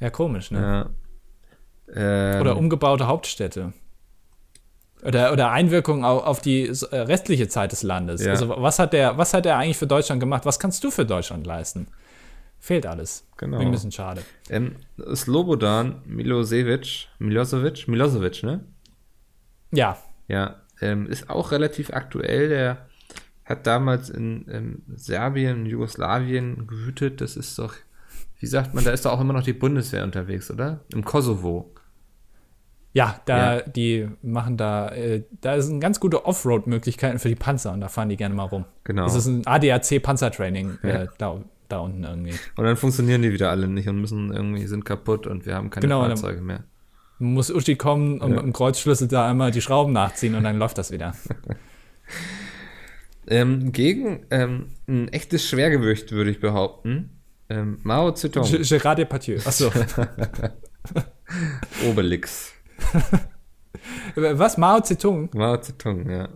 [0.00, 0.90] Ja, komisch, ne?
[1.90, 2.34] Ja.
[2.34, 3.72] Ähm, Oder umgebaute Hauptstädte.
[5.04, 8.24] Oder, oder Einwirkung auf, auf die äh, restliche Zeit des Landes.
[8.24, 8.32] Ja.
[8.32, 10.44] Also was hat der, was hat der eigentlich für Deutschland gemacht?
[10.44, 11.86] Was kannst du für Deutschland leisten?
[12.58, 13.24] Fehlt alles.
[13.36, 13.58] Genau.
[13.58, 14.22] Bin Ein bisschen schade.
[14.50, 14.74] ähm,
[15.14, 18.64] Slobodan Milosevic, Milosevic, Milosevic, ne?
[19.70, 19.96] Ja,
[20.26, 22.48] Ja, ähm, ist auch relativ aktuell.
[22.48, 22.86] Der
[23.44, 27.20] hat damals in ähm, Serbien, Jugoslawien gewütet.
[27.20, 27.74] Das ist doch,
[28.40, 30.80] wie sagt man, da ist doch auch immer noch die Bundeswehr unterwegs, oder?
[30.92, 31.72] Im Kosovo.
[32.94, 33.62] Ja, da, Ja.
[33.62, 38.08] die machen da, äh, da sind ganz gute Offroad-Möglichkeiten für die Panzer und da fahren
[38.08, 38.64] die gerne mal rum.
[38.84, 39.04] Genau.
[39.04, 40.88] Das ist ein ADAC-Panzertraining Ja.
[40.88, 42.34] äh, da, da unten irgendwie.
[42.56, 45.70] Und dann funktionieren die wieder alle nicht und müssen irgendwie, sind kaputt und wir haben
[45.70, 46.64] keine Genau, Fahrzeuge mehr.
[47.20, 48.36] Muss Uschi kommen und Ja.
[48.36, 51.14] mit dem Kreuzschlüssel da einmal die Schrauben nachziehen und dann läuft das wieder.
[53.30, 57.10] Ähm, gegen ähm, ein echtes Schwergewicht, würde ich behaupten.
[57.50, 59.36] Ähm, Mao Zedong, G- Gérard Depardieu.
[59.44, 59.70] Achso.
[61.86, 62.54] Obelix.
[64.16, 64.56] Was?
[64.58, 65.30] Mao Zedong?
[65.34, 66.28] Mao Zedong, ja.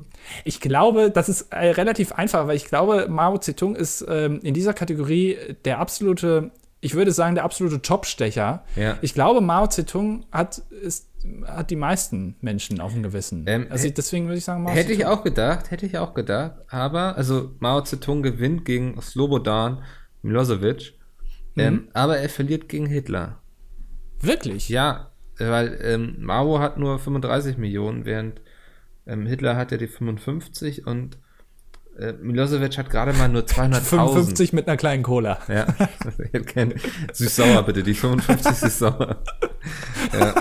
[0.45, 4.55] Ich glaube, das ist äh, relativ einfach, weil ich glaube, Mao Zedong ist ähm, in
[4.55, 8.65] dieser Kategorie der absolute, ich würde sagen, der absolute Topstecher.
[8.77, 8.99] Ja.
[9.03, 11.09] Ich glaube, Mao Zedong hat, ist,
[11.45, 13.45] hat die meisten Menschen auf dem Gewissen.
[13.49, 15.13] Ähm, also deswegen würde ich sagen, Mao Hätte ich Zedong.
[15.13, 16.53] auch gedacht, hätte ich auch gedacht.
[16.69, 19.83] Aber, also Mao Zedong gewinnt gegen Slobodan
[20.23, 20.95] Milosevic.
[21.57, 23.43] Ähm, aber er verliert gegen Hitler.
[24.21, 24.69] Wirklich?
[24.71, 25.12] Ja,
[25.51, 28.41] weil ähm, Mao hat nur 35 Millionen, während
[29.07, 31.19] ähm, Hitler hat ja die 55 und
[31.99, 33.81] äh, Milosevic hat gerade mal nur 200.000.
[33.81, 35.39] 55 mit einer kleinen Cola.
[35.49, 35.67] Ja,
[37.13, 39.23] süß-sauer bitte, die 55 süß-sauer.
[40.13, 40.35] Ja.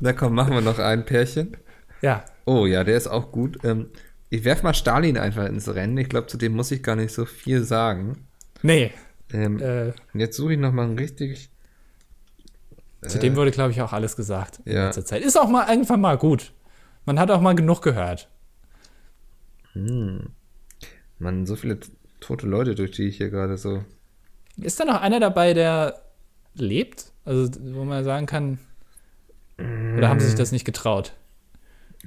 [0.00, 1.56] Na komm, machen wir noch ein Pärchen.
[2.00, 2.24] Ja.
[2.44, 3.58] Oh ja, der ist auch gut.
[3.64, 3.90] Ähm,
[4.30, 5.96] ich werf mal Stalin einfach ins Rennen.
[5.98, 8.26] Ich glaube, zu dem muss ich gar nicht so viel sagen.
[8.62, 8.90] Nee.
[9.32, 11.50] Ähm, Äh, und jetzt suche ich noch mal einen richtig.
[13.06, 14.86] Zu dem wurde, glaube ich, auch alles gesagt in ja.
[14.86, 15.22] letzter Zeit.
[15.22, 16.52] Ist auch mal irgendwann mal gut.
[17.04, 18.28] Man hat auch mal genug gehört.
[19.74, 21.78] Mann, so viele
[22.20, 23.84] tote Leute, durch die ich hier gerade so.
[24.56, 26.02] Ist da noch einer dabei, der
[26.54, 27.12] lebt?
[27.24, 28.58] Also, wo man sagen kann,
[29.58, 31.12] oder haben sie sich das nicht getraut?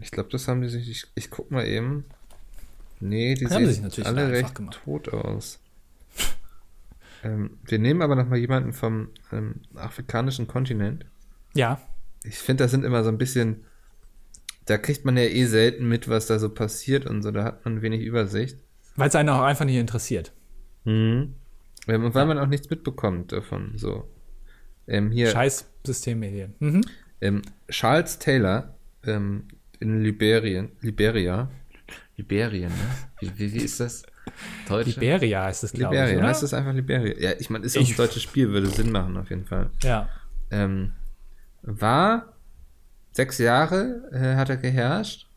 [0.02, 0.90] Ich glaube, das haben die sich.
[0.90, 2.06] Ich, ich guck mal eben.
[3.00, 4.82] Nee, die Haben sie sich sehen natürlich alle einfach recht gemacht.
[4.84, 5.60] tot aus.
[7.26, 11.08] Ähm, wir nehmen aber noch mal jemanden vom ähm, afrikanischen Kontinent.
[11.56, 11.82] Ja.
[12.24, 13.66] Ich finde, das sind immer so ein bisschen.
[14.66, 17.32] Da kriegt man ja eh selten mit, was da so passiert und so.
[17.32, 18.58] Da hat man wenig Übersicht.
[18.96, 20.34] Weil es einen auch einfach nicht interessiert.
[20.84, 21.34] Mhm.
[21.88, 23.74] Ähm, und weil man auch nichts mitbekommt davon.
[23.76, 24.08] So.
[24.88, 25.32] Ähm, hier.
[25.32, 26.54] Scheiß Systemmedien.
[26.60, 26.82] Mhm.
[27.22, 29.48] Ähm, Charles Taylor ähm,
[29.80, 31.50] in Liberien, Liberia,
[32.18, 32.76] Liberien, ne?
[33.20, 34.04] Wie, wie, wie ist das?
[34.68, 34.88] Deutsch?
[34.88, 36.02] Liberia heißt es, glaube ich.
[36.02, 37.16] Liberia, heißt das einfach Liberia?
[37.18, 39.70] Ja, ich meine, ist auch Ich- ein deutsches Spiel, würde Sinn machen auf jeden Fall.
[39.84, 40.10] Ja.
[40.52, 40.94] Ähm,
[41.62, 42.34] war
[43.12, 45.28] sechs Jahre äh, hat er geherrscht,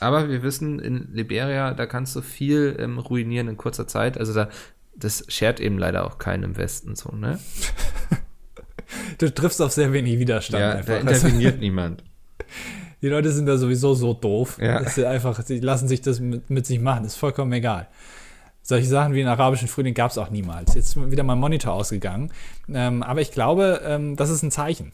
[0.00, 4.16] aber wir wissen, in Liberia, da kannst du viel ähm, ruinieren in kurzer Zeit.
[4.18, 4.48] Also da,
[4.96, 7.38] das schert eben leider auch keinen im Westen so, ne?
[9.18, 10.94] Du triffst auf sehr wenig Widerstand Ja, da einfach.
[11.06, 12.04] Also, interveniert niemand.
[13.02, 14.58] die Leute sind da sowieso so doof.
[14.60, 14.82] Ja.
[14.82, 17.04] Dass sie einfach, sie lassen sich das mit, mit sich machen.
[17.04, 17.88] ist vollkommen egal.
[18.62, 20.74] Solche Sachen wie den arabischen Frühling gab es auch niemals.
[20.74, 22.32] Jetzt ist wieder mein Monitor ausgegangen.
[22.72, 24.92] Ähm, aber ich glaube, ähm, das ist ein Zeichen.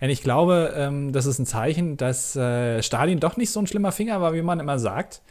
[0.00, 3.66] Und ich glaube, ähm, das ist ein Zeichen, dass äh, Stalin doch nicht so ein
[3.66, 5.22] schlimmer Finger war, wie man immer sagt.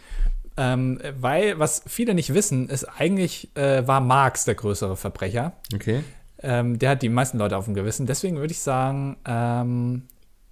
[0.57, 5.53] Ähm, weil, was viele nicht wissen, ist eigentlich äh, war Marx der größere Verbrecher.
[5.73, 6.03] Okay.
[6.41, 8.07] Ähm, der hat die meisten Leute auf dem Gewissen.
[8.07, 9.17] Deswegen würde ich sagen,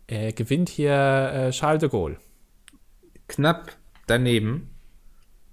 [0.08, 0.94] er gewinnt hier
[1.34, 2.18] äh, Charles de Gaulle.
[3.28, 3.72] Knapp
[4.08, 4.70] daneben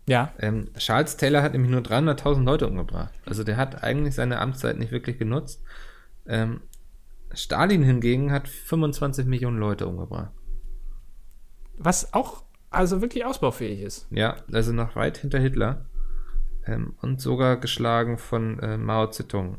[0.07, 3.15] Ja, Ähm, Charles Taylor hat nämlich nur 300.000 Leute umgebracht.
[3.25, 5.63] Also der hat eigentlich seine Amtszeit nicht wirklich genutzt.
[6.27, 6.61] Ähm,
[7.33, 10.33] Stalin hingegen hat 25 Millionen Leute umgebracht.
[11.79, 14.07] was auch also wirklich ausbaufähig ist.
[14.11, 15.87] Ja, also noch weit hinter Hitler.
[16.67, 19.59] Ähm, und sogar geschlagen von äh, Mao Zedong.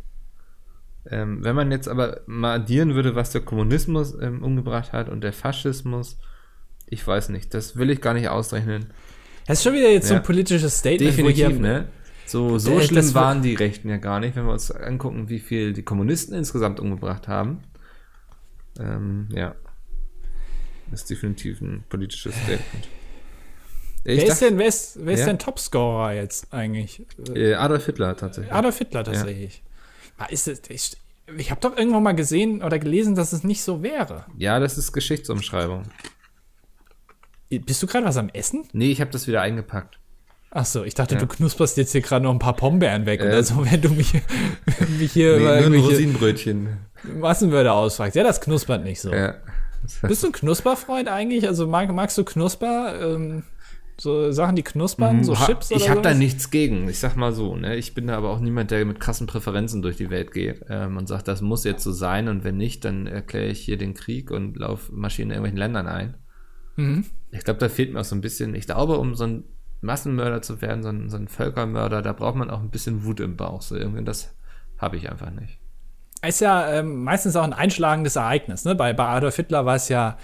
[1.09, 5.21] Ähm, wenn man jetzt aber mal addieren würde, was der Kommunismus ähm, umgebracht hat und
[5.21, 6.17] der Faschismus,
[6.87, 8.87] ich weiß nicht, das will ich gar nicht ausrechnen.
[9.45, 10.19] Das ist schon wieder jetzt so Ja.
[10.21, 11.89] ein politisches Statement, Definitiv, ne?
[12.25, 14.71] So, so Äh, schlimm das war- waren die Rechten ja gar nicht, wenn wir uns
[14.71, 17.59] angucken, wie viel die Kommunisten insgesamt umgebracht haben.
[18.79, 19.55] Ähm, ja.
[20.89, 22.87] Das ist definitiv ein politisches Statement.
[24.05, 25.25] Ich Wer ist dachte, denn, wer ist, wer ist Ja.
[25.27, 27.05] denn Topscorer jetzt eigentlich?
[27.35, 28.53] Äh, Adolf Hitler tatsächlich.
[28.53, 29.63] Adolf Hitler tatsächlich.
[29.65, 29.69] Ah,
[30.25, 30.97] Ist es, ich
[31.37, 34.25] ich habe doch irgendwo mal gesehen oder gelesen, dass es nicht so wäre.
[34.37, 35.83] Ja, das ist Geschichtsumschreibung.
[37.49, 38.67] Bist du gerade was am Essen?
[38.73, 39.99] Nee, ich habe das wieder eingepackt.
[40.51, 41.21] Ach so, ich dachte, Ja.
[41.21, 43.89] du knusperst jetzt hier gerade noch ein paar Pombeeren weg Äh, oder so, wenn du
[43.89, 44.13] mich,
[44.99, 46.77] mich hier Nee, über nur ein Rosinenbrötchen.
[47.19, 48.15] Massenwörter ausfragst.
[48.15, 49.11] Ja, das knuspert nicht so.
[49.13, 49.35] Ja.
[50.03, 51.47] Bist du ein Knusperfreund eigentlich?
[51.47, 53.15] Also mag, magst du Knusper?
[53.15, 53.43] Ähm,
[53.97, 56.89] so Sachen, die knuspern, so Ha- Chips oder ich habe da nichts gegen.
[56.89, 57.75] Ich sag mal so, ne?
[57.75, 60.97] Ich bin da aber auch niemand, der mit krassen Präferenzen durch die Welt geht ähm,
[60.97, 63.93] und sagt, das muss jetzt so sein und wenn nicht, dann erkläre ich hier den
[63.93, 66.17] Krieg und lauf Maschinen in irgendwelchen Ländern ein.
[66.75, 67.05] Mhm.
[67.31, 69.43] Ich glaube, da fehlt mir auch so ein bisschen, ich glaube, um so ein
[69.81, 73.19] Massenmörder zu werden, so ein, so ein Völkermörder, da braucht man auch ein bisschen Wut
[73.19, 73.61] im Bauch.
[73.61, 74.35] So irgendwie, das
[74.77, 75.59] habe ich einfach nicht.
[76.25, 78.63] Ist ja ähm, meistens auch ein einschlagendes Ereignis.
[78.63, 78.75] Ne?
[78.75, 80.17] Bei, bei Adolf Hitler war es ja,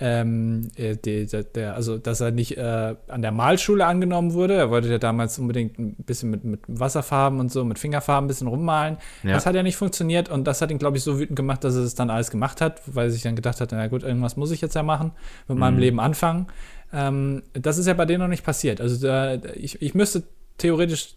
[0.00, 4.54] ähm, äh, die, der, also dass er nicht äh, an der Malschule angenommen wurde.
[4.54, 8.28] Er wollte ja damals unbedingt ein bisschen mit, mit Wasserfarben und so, mit Fingerfarben ein
[8.28, 8.96] bisschen rummalen.
[9.22, 9.32] Ja.
[9.34, 11.76] Das hat ja nicht funktioniert und das hat ihn, glaube ich, so wütend gemacht, dass
[11.76, 14.36] er es dann alles gemacht hat, weil er sich dann gedacht hat, na gut, irgendwas
[14.36, 15.12] muss ich jetzt ja machen,
[15.48, 15.60] mit Mhm.
[15.60, 16.46] meinem Leben anfangen.
[16.92, 18.80] Ähm, das ist ja bei denen noch nicht passiert.
[18.80, 20.24] Also da, ich, ich müsste
[20.58, 21.14] theoretisch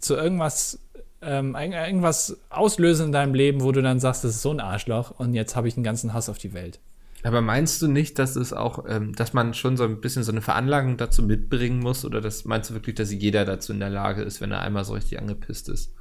[0.00, 0.78] zu irgendwas
[1.20, 4.60] ähm, irg- irgendwas auslösen in deinem Leben, wo du dann sagst, das ist so ein
[4.60, 6.78] Arschloch und jetzt habe ich einen ganzen Hass auf die Welt.
[7.24, 10.30] Aber meinst du nicht, dass es auch, ähm, dass man schon so ein bisschen so
[10.32, 12.04] eine Veranlagung dazu mitbringen muss?
[12.04, 14.84] Oder das meinst du wirklich, dass jeder dazu in der Lage ist, wenn er einmal
[14.84, 15.92] so richtig angepisst ist?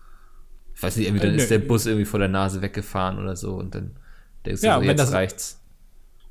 [0.76, 1.58] Ich weiß nicht, irgendwie dann Äh, ist nö.
[1.58, 3.98] der Bus irgendwie vor der Nase weggefahren oder so und dann
[4.46, 5.60] denkst du Ja, so, wenn jetzt das- reicht's.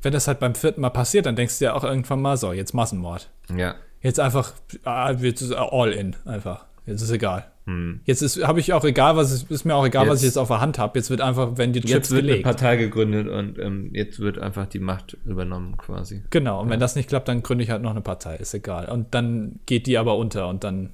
[0.03, 2.53] Wenn das halt beim vierten Mal passiert, dann denkst du ja auch irgendwann mal, so,
[2.53, 3.29] jetzt Massenmord.
[3.57, 3.75] Ja.
[4.03, 4.53] Jetzt einfach,
[4.85, 6.67] ah, jetzt ist all in, einfach.
[6.85, 7.51] Jetzt ist egal.
[7.67, 8.01] Hm.
[8.05, 10.49] Jetzt habe ich auch egal, was ist mir auch egal, jetzt, was ich jetzt auf
[10.49, 10.99] der Hand habe.
[10.99, 12.45] Jetzt wird einfach, wenn die Chips jetzt wird gelegt.
[12.45, 16.23] eine Partei gegründet und ähm, jetzt wird einfach die Macht übernommen quasi.
[16.31, 16.61] Genau.
[16.61, 16.75] Und ja.
[16.75, 18.37] wenn das nicht klappt, dann gründe ich halt noch eine Partei.
[18.37, 18.89] Ist egal.
[18.89, 20.91] Und dann geht die aber unter und dann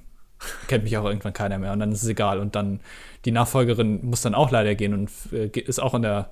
[0.67, 2.39] kennt mich auch irgendwann keiner mehr und dann ist es egal.
[2.39, 2.79] Und dann
[3.25, 6.31] die Nachfolgerin muss dann auch leider gehen und äh, ist auch in der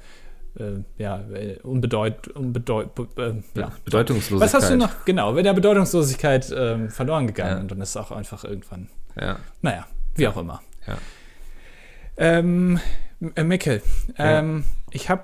[0.59, 3.71] äh, ja, äh, unbedeut, unbedeut, äh, ja.
[3.85, 4.41] Bedeutungslosigkeit.
[4.41, 5.05] Was hast du noch?
[5.05, 7.59] Genau, wenn der Bedeutungslosigkeit äh, verloren gegangen ja.
[7.59, 8.89] und dann ist es auch einfach irgendwann.
[9.15, 9.37] Ja.
[9.61, 9.85] Naja,
[10.15, 10.61] wie auch immer.
[10.87, 10.97] Ja.
[12.17, 12.79] Ähm,
[13.35, 13.81] äh, Mikkel,
[14.17, 15.23] ähm, ich habe,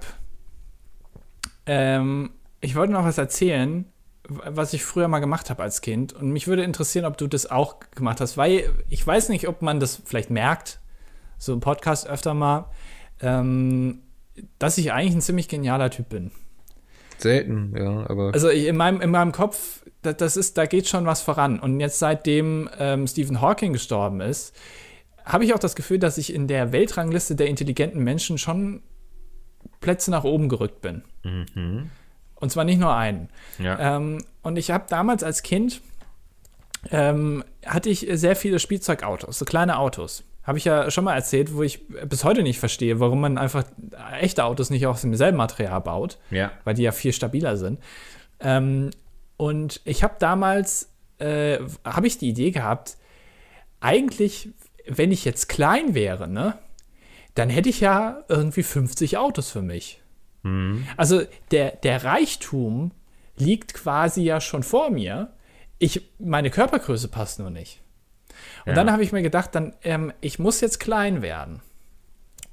[1.66, 2.32] ähm,
[2.62, 3.86] ich wollte noch was erzählen,
[4.28, 6.14] was ich früher mal gemacht habe als Kind.
[6.14, 9.62] Und mich würde interessieren, ob du das auch gemacht hast, weil ich weiß nicht, ob
[9.62, 10.80] man das vielleicht merkt,
[11.38, 12.70] so im Podcast öfter mal,
[13.22, 14.02] ähm,
[14.60, 16.32] dass ich eigentlich ein ziemlich genialer Typ bin.
[17.18, 18.32] Selten, ja, aber.
[18.34, 21.60] Also in meinem, in meinem Kopf, das, das ist, da geht schon was voran.
[21.60, 24.56] Und jetzt seitdem ähm, Stephen Hawking gestorben ist,
[25.26, 28.82] habe ich auch das Gefühl, dass ich in der Weltrangliste der intelligenten Menschen schon
[29.82, 31.04] Plätze nach oben gerückt bin.
[31.24, 31.90] Mhm.
[32.36, 33.30] Und zwar nicht nur einen.
[33.60, 33.98] Ja.
[33.98, 35.82] Ähm, und ich habe damals als Kind
[36.92, 40.24] ähm, hatte ich sehr viele Spielzeugautos, so kleine Autos.
[40.48, 43.66] Habe ich ja schon mal erzählt, wo ich bis heute nicht verstehe, warum man einfach
[44.22, 46.54] echte Autos nicht aus demselben Material baut, ja.
[46.64, 47.82] weil die ja viel stabiler sind.
[48.40, 48.92] Ähm,
[49.36, 52.96] und ich habe damals, äh, habe ich die Idee gehabt,
[53.82, 54.50] eigentlich,
[54.88, 56.58] wenn ich jetzt klein wäre, ne,
[57.36, 60.02] dann hätte ich ja irgendwie 50 Autos für mich.
[60.44, 60.88] Mhm.
[60.96, 62.92] Also der, der Reichtum
[63.36, 65.34] liegt quasi ja schon vor mir.
[65.78, 67.82] Ich, meine Körpergröße passt nur nicht.
[68.66, 68.76] Und ja.
[68.76, 71.62] dann habe ich mir gedacht, dann, ähm, ich muss jetzt klein werden.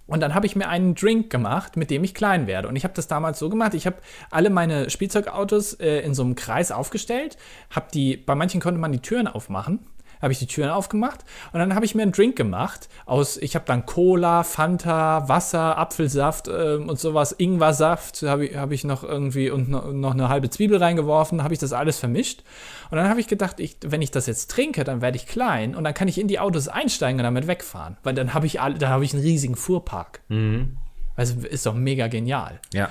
[0.06, 2.68] Und dann habe ich mir einen Drink gemacht, mit dem ich klein werde.
[2.68, 3.72] Und ich habe das damals so gemacht.
[3.72, 3.96] Ich habe
[4.30, 7.38] alle meine Spielzeugautos äh, in so einem Kreis aufgestellt.
[7.70, 9.80] Habe die, bei manchen konnte man die Türen aufmachen
[10.24, 11.20] habe ich die Türen aufgemacht
[11.52, 15.78] und dann habe ich mir einen Drink gemacht aus, ich habe dann Cola, Fanta, Wasser,
[15.78, 20.28] Apfelsaft äh, und sowas, Ingwersaft habe ich, hab ich noch irgendwie und noch, noch eine
[20.28, 22.42] halbe Zwiebel reingeworfen, habe ich das alles vermischt
[22.90, 25.76] und dann habe ich gedacht, ich, wenn ich das jetzt trinke, dann werde ich klein
[25.76, 28.60] und dann kann ich in die Autos einsteigen und damit wegfahren, weil dann habe ich
[28.60, 30.22] alle, dann habe ich einen riesigen Fuhrpark.
[30.28, 30.78] Mhm.
[31.16, 32.60] Also ist doch mega genial.
[32.72, 32.88] Ja.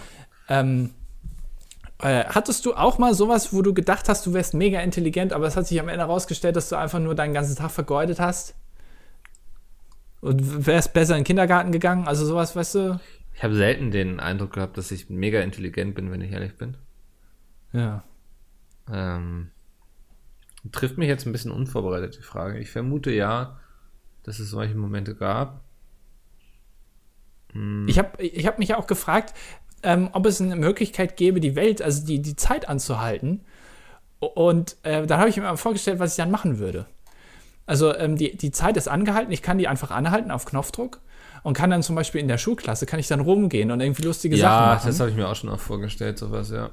[0.47, 0.91] Ähm,
[2.03, 5.47] äh, hattest du auch mal sowas, wo du gedacht hast, du wärst mega intelligent, aber
[5.47, 8.55] es hat sich am Ende herausgestellt, dass du einfach nur deinen ganzen Tag vergeudet hast?
[10.21, 12.07] Und wärst besser in den Kindergarten gegangen?
[12.07, 12.99] Also sowas, weißt du?
[13.33, 16.77] Ich habe selten den Eindruck gehabt, dass ich mega intelligent bin, wenn ich ehrlich bin.
[17.71, 18.03] Ja.
[18.91, 19.49] Ähm,
[20.71, 22.59] trifft mich jetzt ein bisschen unvorbereitet, die Frage.
[22.59, 23.59] Ich vermute ja,
[24.23, 25.63] dass es solche Momente gab.
[27.51, 27.85] Hm.
[27.87, 29.33] Ich habe ich hab mich auch gefragt,
[29.83, 33.41] ähm, ob es eine Möglichkeit gäbe, die Welt, also die, die Zeit anzuhalten.
[34.19, 36.85] Und äh, dann habe ich mir mal vorgestellt, was ich dann machen würde.
[37.65, 40.99] Also ähm, die, die Zeit ist angehalten, ich kann die einfach anhalten auf Knopfdruck
[41.43, 44.35] und kann dann zum Beispiel in der Schulklasse, kann ich dann rumgehen und irgendwie lustige
[44.35, 44.79] ja, Sachen machen.
[44.83, 46.71] Ja, das habe ich mir auch schon auch vorgestellt, sowas, ja.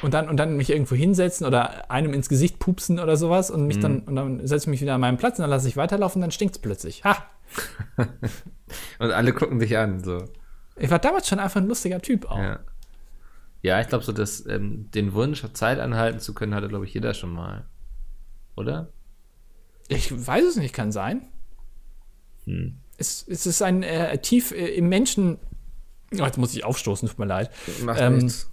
[0.00, 3.66] Und dann, und dann mich irgendwo hinsetzen oder einem ins Gesicht pupsen oder sowas und
[3.66, 3.82] mich mhm.
[3.82, 6.20] dann, und dann setze ich mich wieder an meinen Platz und dann lasse ich weiterlaufen
[6.20, 7.04] und dann stinkt es plötzlich.
[7.04, 7.26] Ha!
[8.98, 10.24] und alle gucken dich an, so.
[10.82, 12.38] Ich war damals schon einfach ein lustiger Typ auch.
[12.38, 12.58] Ja,
[13.62, 16.92] ja ich glaube so, dass ähm, den Wunsch, Zeit anhalten zu können, hatte, glaube ich,
[16.92, 17.64] jeder schon mal.
[18.56, 18.88] Oder?
[19.86, 21.28] Ich weiß es nicht, kann sein.
[22.46, 22.78] Hm.
[22.98, 25.38] Es, es ist ein äh, tief äh, im Menschen.
[26.14, 27.50] Oh, jetzt muss ich aufstoßen, tut mir leid.
[27.84, 28.50] Macht ähm, nichts.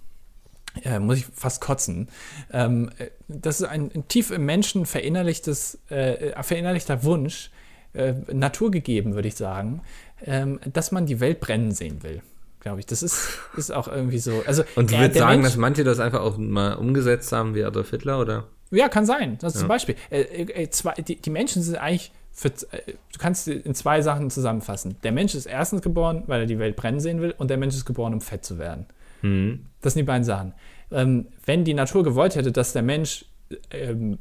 [0.84, 2.08] Äh, muss ich fast kotzen.
[2.52, 7.50] Ähm, äh, das ist ein, ein, tief im Menschen verinnerlichtes, äh, verinnerlichter Wunsch,
[7.92, 9.82] äh, naturgegeben, würde ich sagen,
[10.24, 12.22] ähm, dass man die Welt brennen sehen will.
[12.60, 12.86] Glaube ich.
[12.86, 14.42] Das ist, ist auch irgendwie so.
[14.46, 17.64] Also, Und du würdest sagen, Mensch, dass manche das einfach auch mal umgesetzt haben wie
[17.64, 18.48] Adolf Hitler, oder?
[18.70, 19.38] Ja, kann sein.
[19.40, 19.60] Das ja.
[19.60, 19.96] zum Beispiel.
[20.10, 24.30] Äh, äh, zwei, die, die, Menschen sind eigentlich für, äh, du kannst in zwei Sachen
[24.30, 24.96] zusammenfassen.
[25.02, 27.74] Der Mensch ist erstens geboren, weil er die Welt brennen sehen will, und der Mensch
[27.74, 28.86] ist geboren, um fett zu werden.
[29.22, 29.66] Mhm.
[29.80, 30.54] Das sind die beiden Sachen.
[30.92, 33.24] Ähm, wenn die Natur gewollt hätte, dass der Mensch
[33.70, 34.18] ähm,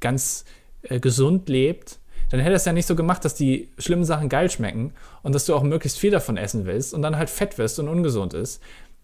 [0.00, 0.44] ganz
[0.82, 1.99] äh, gesund lebt,
[2.30, 5.46] dann hätte es ja nicht so gemacht, dass die schlimmen Sachen geil schmecken und dass
[5.46, 8.62] du auch möglichst viel davon essen willst und dann halt fett wirst und ungesund ist.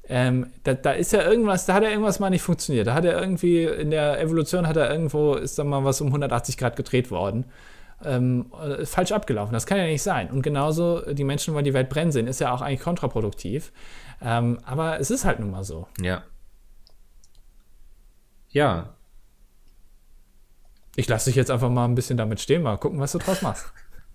[0.09, 2.87] Ähm, da, da, ist ja irgendwas, da hat ja irgendwas mal nicht funktioniert.
[2.87, 6.09] Da hat er irgendwie, in der Evolution hat er irgendwo, ist da mal was um
[6.09, 7.45] 180 Grad gedreht worden.
[8.05, 8.53] Ähm,
[8.85, 9.53] falsch abgelaufen.
[9.53, 10.31] Das kann ja nicht sein.
[10.31, 13.73] Und genauso, die Menschen wollen die Welt brennen sehen, ist ja auch eigentlich kontraproduktiv.
[14.23, 15.89] Ähm, aber es ist halt nun mal so.
[16.01, 16.23] Ja.
[18.51, 18.96] Ja,
[20.97, 23.43] ich lasse dich jetzt einfach mal ein bisschen damit stehen, mal gucken, was du draus
[23.43, 23.67] machst.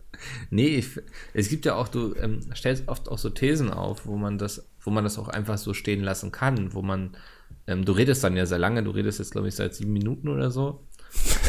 [0.49, 0.99] nee, ich,
[1.34, 4.67] es gibt ja auch, du ähm, stellst oft auch so Thesen auf, wo man das,
[4.82, 7.15] wo man das auch einfach so stehen lassen kann, wo man,
[7.67, 10.27] ähm, du redest dann ja sehr lange, du redest jetzt, glaube ich, seit sieben Minuten
[10.27, 10.86] oder so.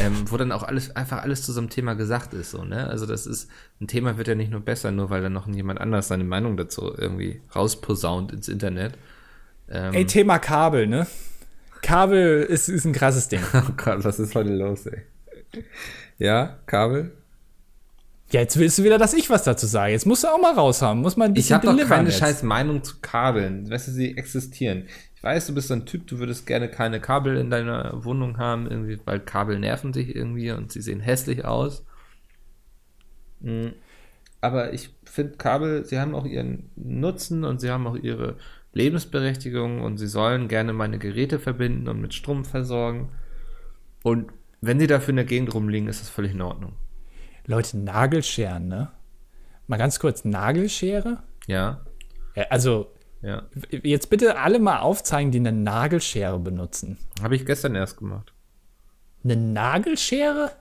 [0.01, 2.87] ähm, wo dann auch alles, einfach alles zu so einem Thema gesagt ist, so, ne?
[2.87, 5.79] Also das ist, ein Thema wird ja nicht nur besser, nur weil dann noch jemand
[5.79, 8.97] anders seine Meinung dazu irgendwie rausposaunt ins Internet.
[9.69, 11.07] Ähm, ey, Thema Kabel, ne?
[11.81, 13.39] Kabel ist, ist ein krasses Ding.
[13.53, 15.03] oh Gott, was ist heute los, ey?
[16.17, 17.11] Ja, Kabel?
[18.31, 19.91] Ja, jetzt willst du wieder, dass ich was dazu sage.
[19.91, 21.01] Jetzt musst du auch mal raushaben.
[21.01, 22.19] Muss man ein bisschen Ich habe doch keine jetzt.
[22.19, 23.69] scheiß Meinung zu Kabeln.
[23.69, 24.87] Weißt du, sie existieren.
[25.15, 28.39] Ich weiß, du bist so ein Typ, du würdest gerne keine Kabel in deiner Wohnung
[28.39, 31.85] haben, irgendwie, weil Kabel nerven dich irgendwie und sie sehen hässlich aus.
[33.41, 33.73] Hm.
[34.41, 38.35] Aber ich finde Kabel, sie haben auch ihren Nutzen und sie haben auch ihre
[38.73, 43.09] Lebensberechtigung und sie sollen gerne meine Geräte verbinden und mit Strom versorgen.
[44.01, 44.31] Und
[44.65, 46.73] wenn sie dafür in der Gegend rumliegen, ist das völlig in Ordnung.
[47.45, 48.91] Leute, Nagelscheren, ne?
[49.67, 51.21] Mal ganz kurz, Nagelschere?
[51.47, 51.81] Ja.
[52.35, 53.43] ja also, ja.
[53.83, 56.97] jetzt bitte alle mal aufzeigen, die eine Nagelschere benutzen.
[57.21, 58.33] Habe ich gestern erst gemacht.
[59.23, 60.51] Eine Nagelschere?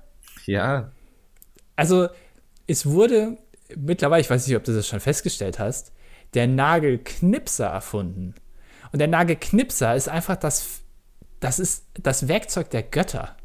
[0.47, 0.91] Ja.
[1.77, 2.09] Also,
[2.67, 3.39] es wurde
[3.77, 5.93] mittlerweile, ich weiß nicht, ob du das schon festgestellt hast,
[6.35, 8.35] der Nagelknipser erfunden.
[8.91, 10.81] Und der Nagelknipser ist einfach das,
[11.39, 13.37] das ist das Werkzeug der Götter.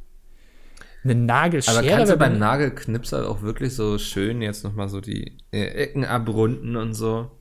[1.03, 1.79] Eine Nagelschere.
[1.79, 6.05] Aber kannst du beim Nagelknipser auch wirklich so schön jetzt nochmal so die äh, Ecken
[6.05, 7.31] abrunden und so?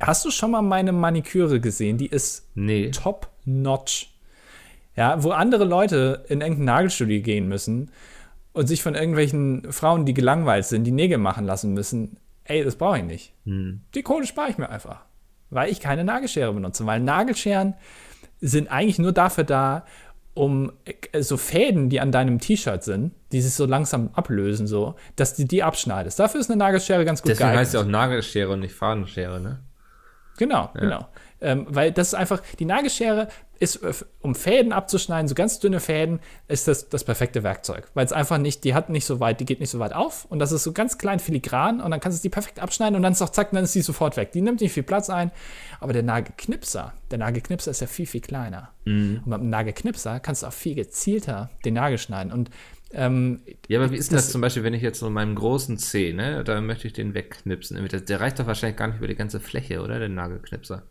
[0.00, 1.96] Hast du schon mal meine Maniküre gesehen?
[1.96, 2.90] Die ist nee.
[2.90, 4.12] top notch.
[4.96, 7.90] Ja, wo andere Leute in irgendein Nagelstudio gehen müssen
[8.52, 12.76] und sich von irgendwelchen Frauen, die gelangweilt sind, die Nägel machen lassen müssen, ey, das
[12.76, 13.32] brauche ich nicht.
[13.44, 13.82] Hm.
[13.94, 15.04] Die Kohle spare ich mir einfach,
[15.50, 16.84] weil ich keine Nagelschere benutze.
[16.84, 17.74] Weil Nagelscheren
[18.40, 19.86] sind eigentlich nur dafür da,
[20.34, 20.72] um
[21.20, 25.44] so Fäden, die an deinem T-Shirt sind, die sich so langsam ablösen, so, dass du
[25.44, 26.18] die abschneidest.
[26.18, 27.60] Dafür ist eine Nagelschere ganz gut Deswegen geeignet.
[27.60, 29.60] heißt ja auch Nagelschere und nicht Fadenschere, ne?
[30.38, 30.80] Genau, ja.
[30.80, 31.08] genau.
[31.40, 33.28] Ähm, weil das ist einfach, die Nagelschere
[33.62, 37.88] ist, äh, um Fäden abzuschneiden, so ganz dünne Fäden, ist das das perfekte Werkzeug.
[37.94, 40.26] Weil es einfach nicht, die hat nicht so weit, die geht nicht so weit auf
[40.26, 43.02] und das ist so ganz klein filigran und dann kannst du die perfekt abschneiden und
[43.02, 44.32] dann ist auch zack, dann ist die sofort weg.
[44.32, 45.30] Die nimmt nicht viel Platz ein,
[45.78, 48.70] aber der Nagelknipser, der Nagelknipser ist ja viel, viel kleiner.
[48.84, 49.22] Mhm.
[49.24, 52.50] Und beim Nagelknipser kannst du auch viel gezielter den Nagel schneiden und
[52.94, 55.78] ähm, ja, aber wie ist das, das zum Beispiel, wenn ich jetzt so meinen großen
[55.78, 57.88] C, ne, da möchte ich den wegknipsen.
[57.88, 60.82] Der reicht doch wahrscheinlich gar nicht über die ganze Fläche, oder, der Nagelknipser?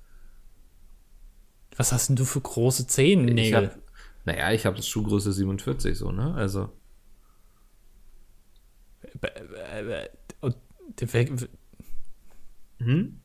[1.81, 3.71] Was hast denn du für große Zehennägel?
[4.23, 6.31] naja, ich habe das Schuhgröße 47 so, ne?
[6.35, 6.69] Also.
[12.77, 13.19] Hm?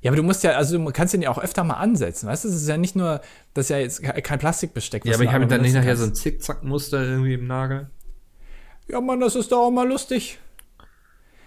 [0.00, 2.44] Ja, aber du musst ja, also du kannst den ja auch öfter mal ansetzen, weißt
[2.44, 2.48] du?
[2.48, 3.20] Das ist ja nicht nur,
[3.52, 5.04] das ist ja jetzt kein Plastikbesteck.
[5.04, 7.90] Ja, aber ich habe dann nicht nachher so ein Zickzackmuster irgendwie im Nagel.
[8.88, 10.38] Ja, Mann, das ist doch auch mal lustig.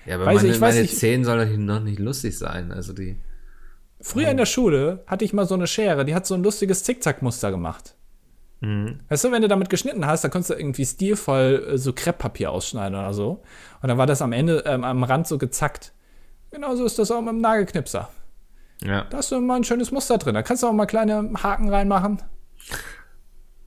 [0.05, 3.17] Ja, aber weiß meine, ich, meine Zähne sollen noch nicht lustig sein, also die.
[4.01, 6.83] Früher in der Schule hatte ich mal so eine Schere, die hat so ein lustiges
[6.83, 7.95] Zickzackmuster gemacht.
[8.61, 8.99] Mhm.
[9.09, 12.51] Weißt du, wenn du damit geschnitten hast, dann konntest du irgendwie stilvoll äh, so Krepppapier
[12.51, 13.41] ausschneiden oder so.
[13.81, 15.93] Und dann war das am Ende ähm, am Rand so gezackt.
[16.51, 18.09] Genauso ist das auch mit dem Nagelknipser.
[18.83, 19.05] Ja.
[19.09, 20.33] Da hast du mal ein schönes Muster drin.
[20.33, 22.21] Da kannst du auch mal kleine Haken reinmachen.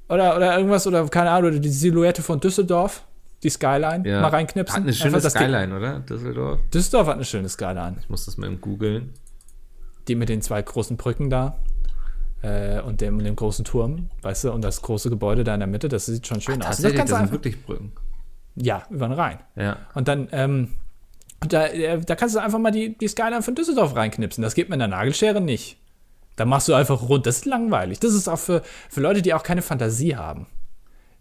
[0.08, 3.04] Oder, oder irgendwas, oder keine Ahnung, oder die Silhouette von Düsseldorf,
[3.42, 4.20] die Skyline, ja.
[4.20, 4.76] mal reinknipsen.
[4.76, 6.00] Hat eine schöne Skyline, oder?
[6.00, 6.60] Düsseldorf.
[6.72, 7.96] Düsseldorf hat eine schöne Skyline.
[8.00, 9.14] Ich muss das mal googeln
[10.08, 11.58] die mit den zwei großen Brücken da
[12.42, 15.66] äh, und dem, dem, großen Turm, weißt du, und das große Gebäude da in der
[15.66, 16.78] Mitte, das sieht schon schön Ach, aus.
[16.78, 17.92] Das, das sind wirklich Brücken.
[18.56, 19.38] Ja, über den Rhein.
[19.56, 19.76] Ja.
[19.94, 20.74] Und dann, ähm,
[21.40, 24.42] da, äh, da kannst du einfach mal die, die Skyline von Düsseldorf reinknipsen.
[24.42, 25.78] Das geht mit einer Nagelschere nicht.
[26.36, 27.26] Da machst du einfach rund.
[27.26, 28.00] Das ist langweilig.
[28.00, 30.46] Das ist auch für, für Leute, die auch keine Fantasie haben.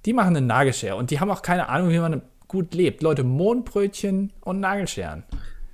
[0.06, 3.02] Die machen eine Nagelschere und die haben auch keine Ahnung, wie man gut lebt.
[3.02, 5.24] Leute, Mondbrötchen und Nagelscheren.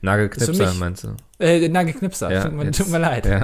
[0.02, 1.16] Nagelknipser, meinst du?
[1.40, 3.26] Äh, Nagelknipser, ja, tut, tut, mir leid.
[3.28, 3.44] Ja.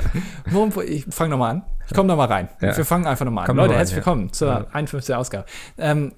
[0.81, 1.63] Ich fange nochmal an.
[1.87, 2.49] Ich komme nochmal rein.
[2.59, 2.75] Ja.
[2.75, 3.47] Wir fangen einfach nochmal an.
[3.47, 4.67] Komm Leute, herzlich willkommen zur ja.
[4.71, 5.13] 51.
[5.13, 5.45] Ausgabe.
[5.77, 6.13] Ähm,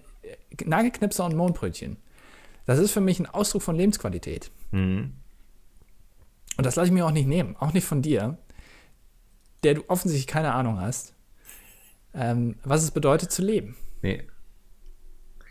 [0.64, 1.98] Nagelknipser und Mondbrötchen.
[2.66, 4.52] Das ist für mich ein Ausdruck von Lebensqualität.
[4.72, 5.16] Mhm.
[6.58, 7.58] Und das lasse ich mir auch nicht nehmen.
[7.60, 8.38] Auch nicht von dir,
[9.64, 11.14] der du offensichtlich keine Ahnung hast,
[12.14, 13.76] ähm, was es bedeutet zu leben.
[14.02, 14.24] Nee.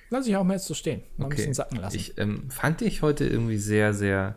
[0.09, 1.03] Lass ich auch mal jetzt so stehen.
[1.19, 1.35] Mal okay.
[1.35, 1.97] ein bisschen sacken lassen.
[1.97, 4.37] Ich ähm, fand dich heute irgendwie sehr, sehr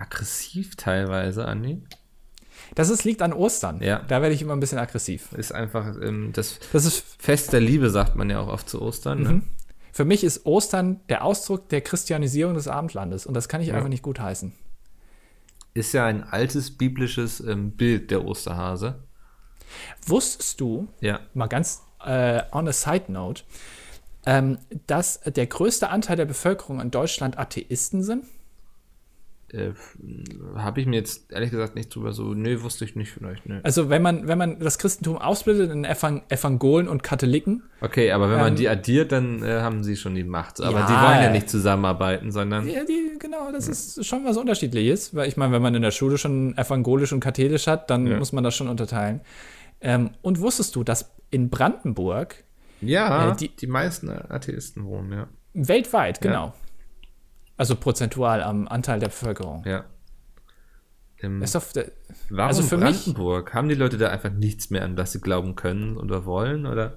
[0.00, 1.82] aggressiv teilweise, Andi.
[2.74, 3.82] Das ist, liegt an Ostern.
[3.82, 4.00] Ja.
[4.06, 5.32] Da werde ich immer ein bisschen aggressiv.
[5.32, 8.80] Ist einfach ähm, das, das ist Fest der Liebe, sagt man ja auch oft zu
[8.80, 9.22] Ostern.
[9.22, 9.28] Ne?
[9.28, 9.42] Mhm.
[9.92, 13.74] Für mich ist Ostern der Ausdruck der Christianisierung des Abendlandes und das kann ich ja.
[13.74, 14.52] einfach nicht gut heißen.
[15.74, 19.02] Ist ja ein altes biblisches ähm, Bild der Osterhase.
[20.06, 21.20] Wusstest du, ja.
[21.34, 23.44] mal ganz äh, on a side note,
[24.26, 28.24] ähm, dass der größte Anteil der Bevölkerung in Deutschland Atheisten sind?
[29.52, 29.72] Äh,
[30.56, 33.60] habe ich mir jetzt ehrlich gesagt nicht drüber so, nee, wusste ich nicht vielleicht, nee.
[33.62, 37.62] Also wenn man, wenn man das Christentum aufsplittet in Evang Evangolen und Katholiken.
[37.80, 40.60] Okay, aber wenn man Ähm, die addiert, dann äh, haben sie schon die Macht.
[40.60, 40.86] Aber Ja.
[40.86, 45.14] die wollen ja nicht zusammenarbeiten, sondern Ja, die, genau, das ist schon was Unterschiedliches.
[45.14, 48.18] Weil ich meine, wenn man in der Schule schon evangelisch und katholisch hat, dann Ja.
[48.18, 49.20] muss man das schon unterteilen.
[49.80, 52.44] Ähm, und wusstest du, dass in Brandenburg
[52.82, 55.28] ja, Äh, die- die, meisten Atheisten wohnen, ja.
[55.54, 56.54] weltweit, genau.
[57.60, 59.62] Also prozentual am Anteil der Bevölkerung.
[59.66, 59.84] Ja.
[61.22, 61.90] Ähm, Ist doch, der-
[62.30, 63.52] warum also für mich- Brandenburg?
[63.52, 66.64] Haben die Leute da einfach nichts mehr, an das sie glauben können oder wollen?
[66.66, 66.94] Oder?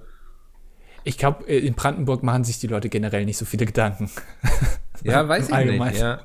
[1.06, 4.10] ich glaube, in Brandenburg machen sich die Leute generell nicht so viele Gedanken.
[5.02, 5.98] Ja, weiß ich nicht.
[6.00, 6.20] Ja.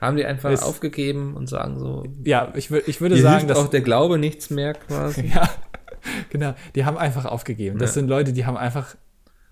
[0.00, 3.46] Haben die einfach Ist- aufgegeben und sagen so, Ja, ich, wür- ich würde hier sagen,
[3.46, 5.26] dass auch der Glaube nichts mehr quasi.
[5.34, 5.48] Ja,
[6.30, 6.54] genau.
[6.74, 7.78] Die haben einfach aufgegeben.
[7.78, 7.94] Das Ja.
[7.94, 8.96] sind Leute, die haben einfach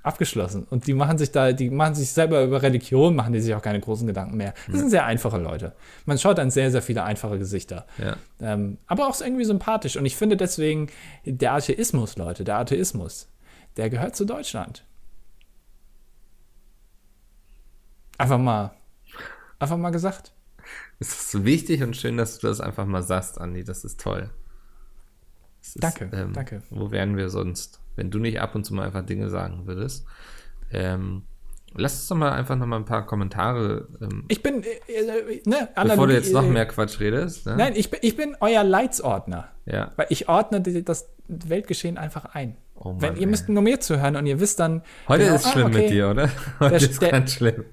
[0.07, 0.64] abgeschlossen.
[0.70, 3.62] Und die machen sich da, die machen sich selber über Religion, machen die sich auch
[3.62, 4.54] keine großen Gedanken mehr.
[4.68, 5.74] Das sind sehr einfache Leute.
[6.04, 7.86] Man schaut an sehr, sehr viele einfache Gesichter.
[7.98, 8.16] Ja.
[8.40, 9.96] Ähm, aber auch irgendwie sympathisch.
[9.96, 10.88] Und ich finde deswegen,
[11.24, 13.28] der Atheismus, Leute, der Atheismus,
[13.76, 14.84] der gehört zu Deutschland.
[18.16, 18.70] Einfach mal,
[19.59, 20.32] einfach mal gesagt.
[21.00, 23.64] Es ist so wichtig und schön, dass du das einfach mal sagst, Andi.
[23.64, 24.30] Das ist toll.
[25.77, 26.62] Ist, Danke, danke.
[26.70, 30.07] Wo wären wir sonst, wenn du nicht ab und zu mal einfach Dinge sagen würdest?
[30.72, 31.22] Ähm,
[31.74, 35.43] lass uns doch mal einfach noch mal ein paar Kommentare, ähm, Ich bin, äh, äh,
[35.45, 37.47] ne, bevor Analogie- du jetzt noch äh, mehr Quatsch redest.
[37.47, 37.57] Ne?
[37.57, 39.49] Nein, ich bin, ich bin euer Leitsordner.
[39.66, 39.93] Ja.
[39.97, 42.57] Weil ich ordne das Weltgeschehen einfach ein.
[42.74, 43.27] Oh Mann, Wenn ihr ey.
[43.27, 44.83] müsst nur mir zuhören und ihr wisst dann.
[45.09, 46.29] Heute genau, ist ah, schlimm okay, mit dir, oder?
[46.61, 47.64] Heute Der- ist ganz schlimm.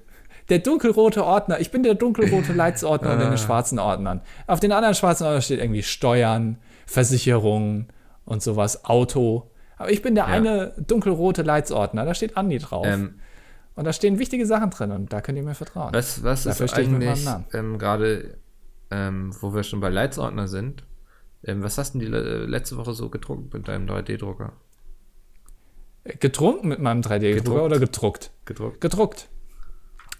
[0.50, 3.30] Der dunkelrote Ordner, ich bin der dunkelrote Leitsordner unter Ah.
[3.30, 4.20] den schwarzen Ordnern.
[4.46, 7.88] Auf den anderen schwarzen Ordnern steht irgendwie Steuern, Versicherung
[8.24, 9.50] und sowas, Auto.
[9.76, 10.30] Aber ich bin der Ja.
[10.34, 12.86] eine dunkelrote Leitsordner, da steht Andi drauf.
[12.86, 13.20] Ähm,
[13.76, 15.92] und da stehen wichtige Sachen drin und da könnt ihr mir vertrauen.
[15.92, 18.38] was was Dafür ist eigentlich ähm, gerade,
[18.90, 20.84] ähm, wo wir schon bei Leitsordner sind,
[21.42, 24.52] ähm, was hast denn die le- letzte Woche so gedruckt mit deinem 3D-Drucker?
[26.20, 27.60] Getrunken mit meinem 3D-Drucker Gedruckt.
[27.62, 28.30] oder gedruckt?
[28.44, 28.80] Gedruckt?
[28.80, 29.28] Gedruckt.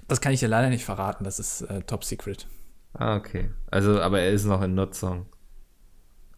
[0.08, 2.46] Das kann ich dir leider nicht verraten, das ist äh, top secret.
[2.94, 3.50] Ah, okay.
[3.70, 5.26] Also, aber er ist noch in Nutzung.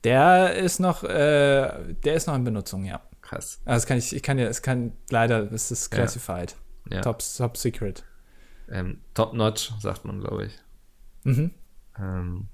[0.06, 1.68] Der ist noch, äh,
[2.04, 3.00] der ist noch in Benutzung, ja.
[3.22, 3.60] Krass.
[3.64, 6.54] Also das kann ich, ich kann ja, es kann leider, es ist classified.
[6.88, 7.00] Ja.
[7.00, 8.04] Top, top secret.
[8.70, 10.52] Ähm, top notch, sagt man, glaube ich.
[11.24, 11.50] Mhm.
[11.98, 12.46] Ähm,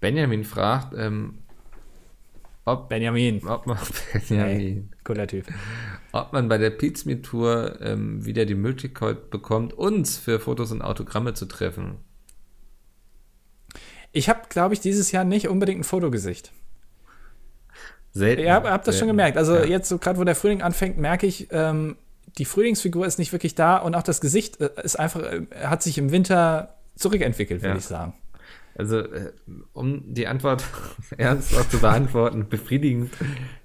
[0.00, 1.38] Benjamin fragt, ähm,
[2.66, 3.46] ob, Benjamin.
[3.48, 3.78] ob, man,
[4.28, 5.46] Benjamin, cooler Typ.
[6.12, 10.82] ob man bei der Pizme Tour ähm, wieder die Möglichkeit bekommt, uns für Fotos und
[10.82, 11.96] Autogramme zu treffen.
[14.12, 16.52] Ich habe, glaube ich, dieses Jahr nicht unbedingt ein Fotogesicht.
[18.12, 18.42] Selten.
[18.42, 19.36] Ihr habt, habt das schon gemerkt.
[19.36, 19.64] Also Ja.
[19.64, 21.96] jetzt so gerade, wo der Frühling anfängt, merke ich, ähm,
[22.38, 25.82] die Frühlingsfigur ist nicht wirklich da und auch das Gesicht äh, ist einfach, äh, hat
[25.82, 27.78] sich im Winter zurückentwickelt, würde Ja.
[27.78, 28.14] ich sagen.
[28.76, 29.32] Also, äh,
[29.72, 30.64] um die Antwort
[31.18, 33.12] ernsthaft zu beantworten, befriedigend.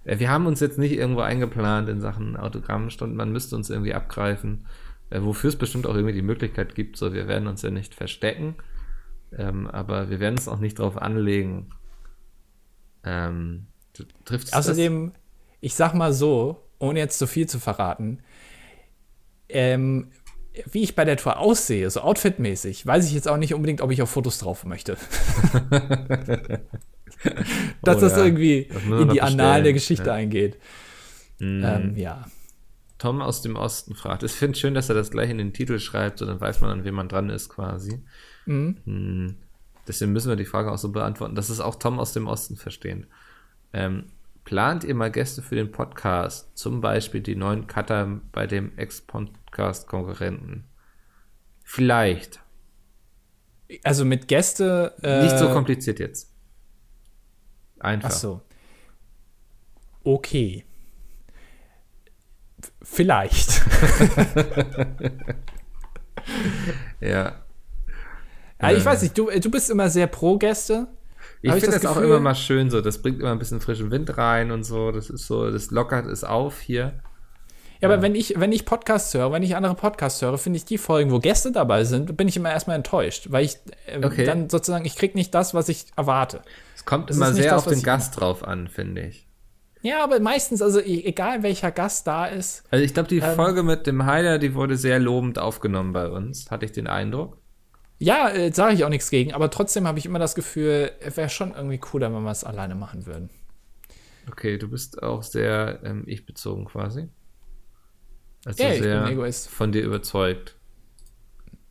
[0.03, 3.15] Wir haben uns jetzt nicht irgendwo eingeplant in Sachen Autogrammstunden.
[3.15, 4.65] Man müsste uns irgendwie abgreifen,
[5.11, 6.97] wofür es bestimmt auch irgendwie die Möglichkeit gibt.
[6.97, 8.55] So, wir werden uns ja nicht verstecken,
[9.37, 11.69] ähm, aber wir werden es auch nicht drauf anlegen.
[13.03, 13.67] Ähm,
[13.97, 15.11] du triffst Außerdem,
[15.61, 18.19] ich sag mal so, ohne jetzt zu viel zu verraten,
[19.49, 20.11] ähm,
[20.71, 23.91] wie ich bei der Tour aussehe, so outfitmäßig, weiß ich jetzt auch nicht unbedingt, ob
[23.91, 24.97] ich auf Fotos drauf möchte.
[27.83, 30.13] Dass Oh das ja, irgendwie das in die Annalen der Geschichte Ja.
[30.13, 30.57] eingeht.
[31.39, 31.63] Mhm.
[31.65, 32.25] Ähm, ja.
[32.97, 34.23] Tom aus dem Osten fragt.
[34.23, 36.71] Ich finde schön, dass er das gleich in den Titel schreibt, so dann weiß man,
[36.71, 37.99] an wem man dran ist quasi.
[38.45, 38.77] Mhm.
[38.85, 39.35] Hm,
[39.87, 42.55] Deswegen müssen wir die Frage auch so beantworten, dass es auch Tom aus dem Osten
[42.55, 43.05] verstehen.
[43.75, 44.05] Ähm,
[44.45, 46.57] plant ihr mal Gäste für den Podcast?
[46.57, 50.63] Zum Beispiel die neuen Cutter bei dem Ex-Podcast-Konkurrenten?
[51.63, 52.39] Vielleicht.
[53.83, 54.93] Also mit Gäste.
[55.03, 56.31] Äh, Nicht so kompliziert jetzt.
[57.79, 58.09] Einfach.
[58.09, 58.41] Ach so.
[60.03, 60.63] Okay.
[62.81, 63.61] Vielleicht.
[66.99, 67.43] Ja.
[68.61, 68.85] ja, ich Äh.
[68.85, 70.87] weiß nicht, du, du bist immer sehr pro Gäste.
[71.47, 72.81] Ich finde das das, auch Gefühl- immer mal schön so.
[72.81, 74.91] Das bringt immer ein bisschen frischen Wind rein und so.
[74.91, 76.93] Das ist so, das lockert es auf hier.
[77.81, 80.65] Ja, aber wenn ich, wenn ich Podcasts höre, wenn ich andere Podcasts höre, finde ich
[80.65, 84.25] die Folgen, wo Gäste dabei sind, bin ich immer erstmal enttäuscht, weil ich äh, Okay.
[84.25, 86.41] dann sozusagen, ich krieg nicht das, was ich erwarte.
[86.75, 89.27] Es kommt Das immer sehr das, auf den Gast drauf an, finde ich.
[89.81, 93.35] Ja, aber meistens, also e- egal welcher Gast da ist, Also ich glaube, die Ähm.
[93.35, 97.37] Folge mit dem Heiler, die wurde sehr lobend aufgenommen bei uns, hatte ich den Eindruck.
[97.97, 101.17] Ja, äh, sage ich auch nichts gegen, aber trotzdem habe ich immer das Gefühl, es
[101.17, 103.29] wäre schon irgendwie cooler, wenn wir es alleine machen würden.
[104.29, 107.09] Okay, du bist auch sehr ähm, ich-bezogen quasi.
[108.45, 109.49] Also Ja, ich bin sehr Egoist.
[109.49, 110.55] von dir überzeugt.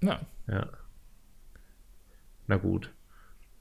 [0.03, 0.21] Ja.
[0.47, 0.69] Ja.
[2.47, 2.91] Na gut.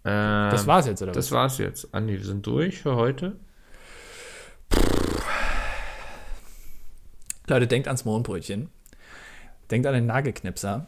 [0.06, 1.94] Ähm, Das war's jetzt, oder Das war's jetzt.
[1.94, 3.38] Andi, wir sind durch für heute.
[7.48, 8.70] Leute, denkt ans Mohnbrötchen.
[9.72, 10.88] Denkt an den Nagelknipser.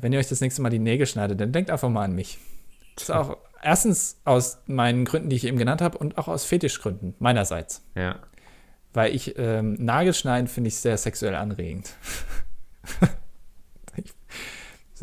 [0.00, 2.38] Wenn ihr euch das nächste Mal die Nägel schneidet, dann denkt einfach mal an mich.
[2.94, 6.44] Das ist auch erstens aus meinen Gründen, die ich eben genannt habe, und auch aus
[6.44, 7.82] Fetischgründen meinerseits.
[7.94, 8.20] Ja.
[8.92, 11.94] Weil ich ähm, Nagelschneiden finde ich sehr sexuell anregend.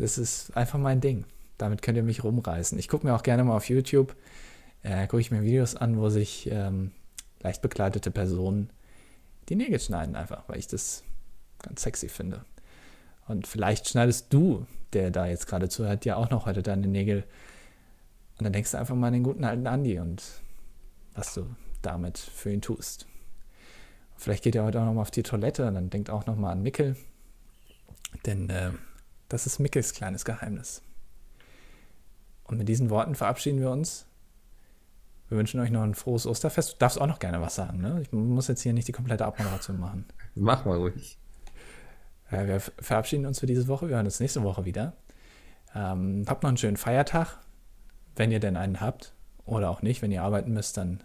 [0.00, 1.26] Das ist einfach mein Ding.
[1.58, 2.78] Damit könnt ihr mich rumreißen.
[2.78, 4.16] Ich gucke mir auch gerne mal auf YouTube,
[4.82, 6.92] äh, gucke ich mir Videos an, wo sich ähm,
[7.40, 8.70] leicht bekleidete Personen
[9.50, 11.04] die Nägel schneiden, einfach, weil ich das
[11.60, 12.44] ganz sexy finde.
[13.30, 17.22] Und vielleicht schneidest du, der da jetzt gerade zuhört, ja auch noch heute deine Nägel.
[18.38, 20.24] Und dann denkst du einfach mal an den guten alten Andi und
[21.14, 21.46] was du
[21.80, 23.06] damit für ihn tust.
[24.16, 26.34] Vielleicht geht ihr heute auch noch mal auf die Toilette und dann denkt auch noch
[26.34, 26.96] mal an Mickel.
[28.26, 28.72] Denn äh,
[29.28, 30.82] das ist Mickels kleines Geheimnis.
[32.42, 34.06] Und mit diesen Worten verabschieden wir uns.
[35.28, 36.72] Wir wünschen euch noch ein frohes Osterfest.
[36.72, 38.02] Du darfst auch noch gerne was sagen, ne?
[38.02, 40.04] Ich muss jetzt hier nicht die komplette Abmoderation machen.
[40.34, 41.19] Mach mal ruhig.
[42.30, 43.88] Ja, wir verabschieden uns für diese Woche.
[43.88, 44.92] Wir hören uns nächste Woche wieder.
[45.74, 47.38] Ähm, habt noch einen schönen Feiertag,
[48.16, 49.14] wenn ihr denn einen habt.
[49.44, 50.02] Oder auch nicht.
[50.02, 51.02] Wenn ihr arbeiten müsst, dann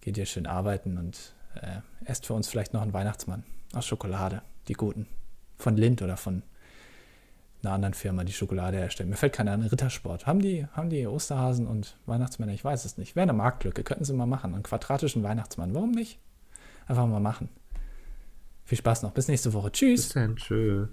[0.00, 4.42] geht ihr schön arbeiten und äh, esst für uns vielleicht noch einen Weihnachtsmann aus Schokolade.
[4.68, 5.06] Die guten.
[5.56, 6.42] Von Lind oder von
[7.62, 9.08] einer anderen Firma, die Schokolade herstellt.
[9.08, 9.62] Mir fällt keiner an.
[9.62, 10.26] Rittersport.
[10.26, 12.52] Haben die, haben die Osterhasen und Weihnachtsmänner?
[12.52, 13.16] Ich weiß es nicht.
[13.16, 13.82] Wäre eine Marktlücke.
[13.82, 14.54] Könnten sie mal machen.
[14.54, 15.74] Einen quadratischen Weihnachtsmann.
[15.74, 16.18] Warum nicht?
[16.86, 17.48] Einfach mal machen.
[18.66, 19.12] Viel Spaß noch.
[19.12, 19.70] Bis nächste Woche.
[19.70, 20.06] Tschüss.
[20.06, 20.36] Bis dann.
[20.36, 20.88] Tschö.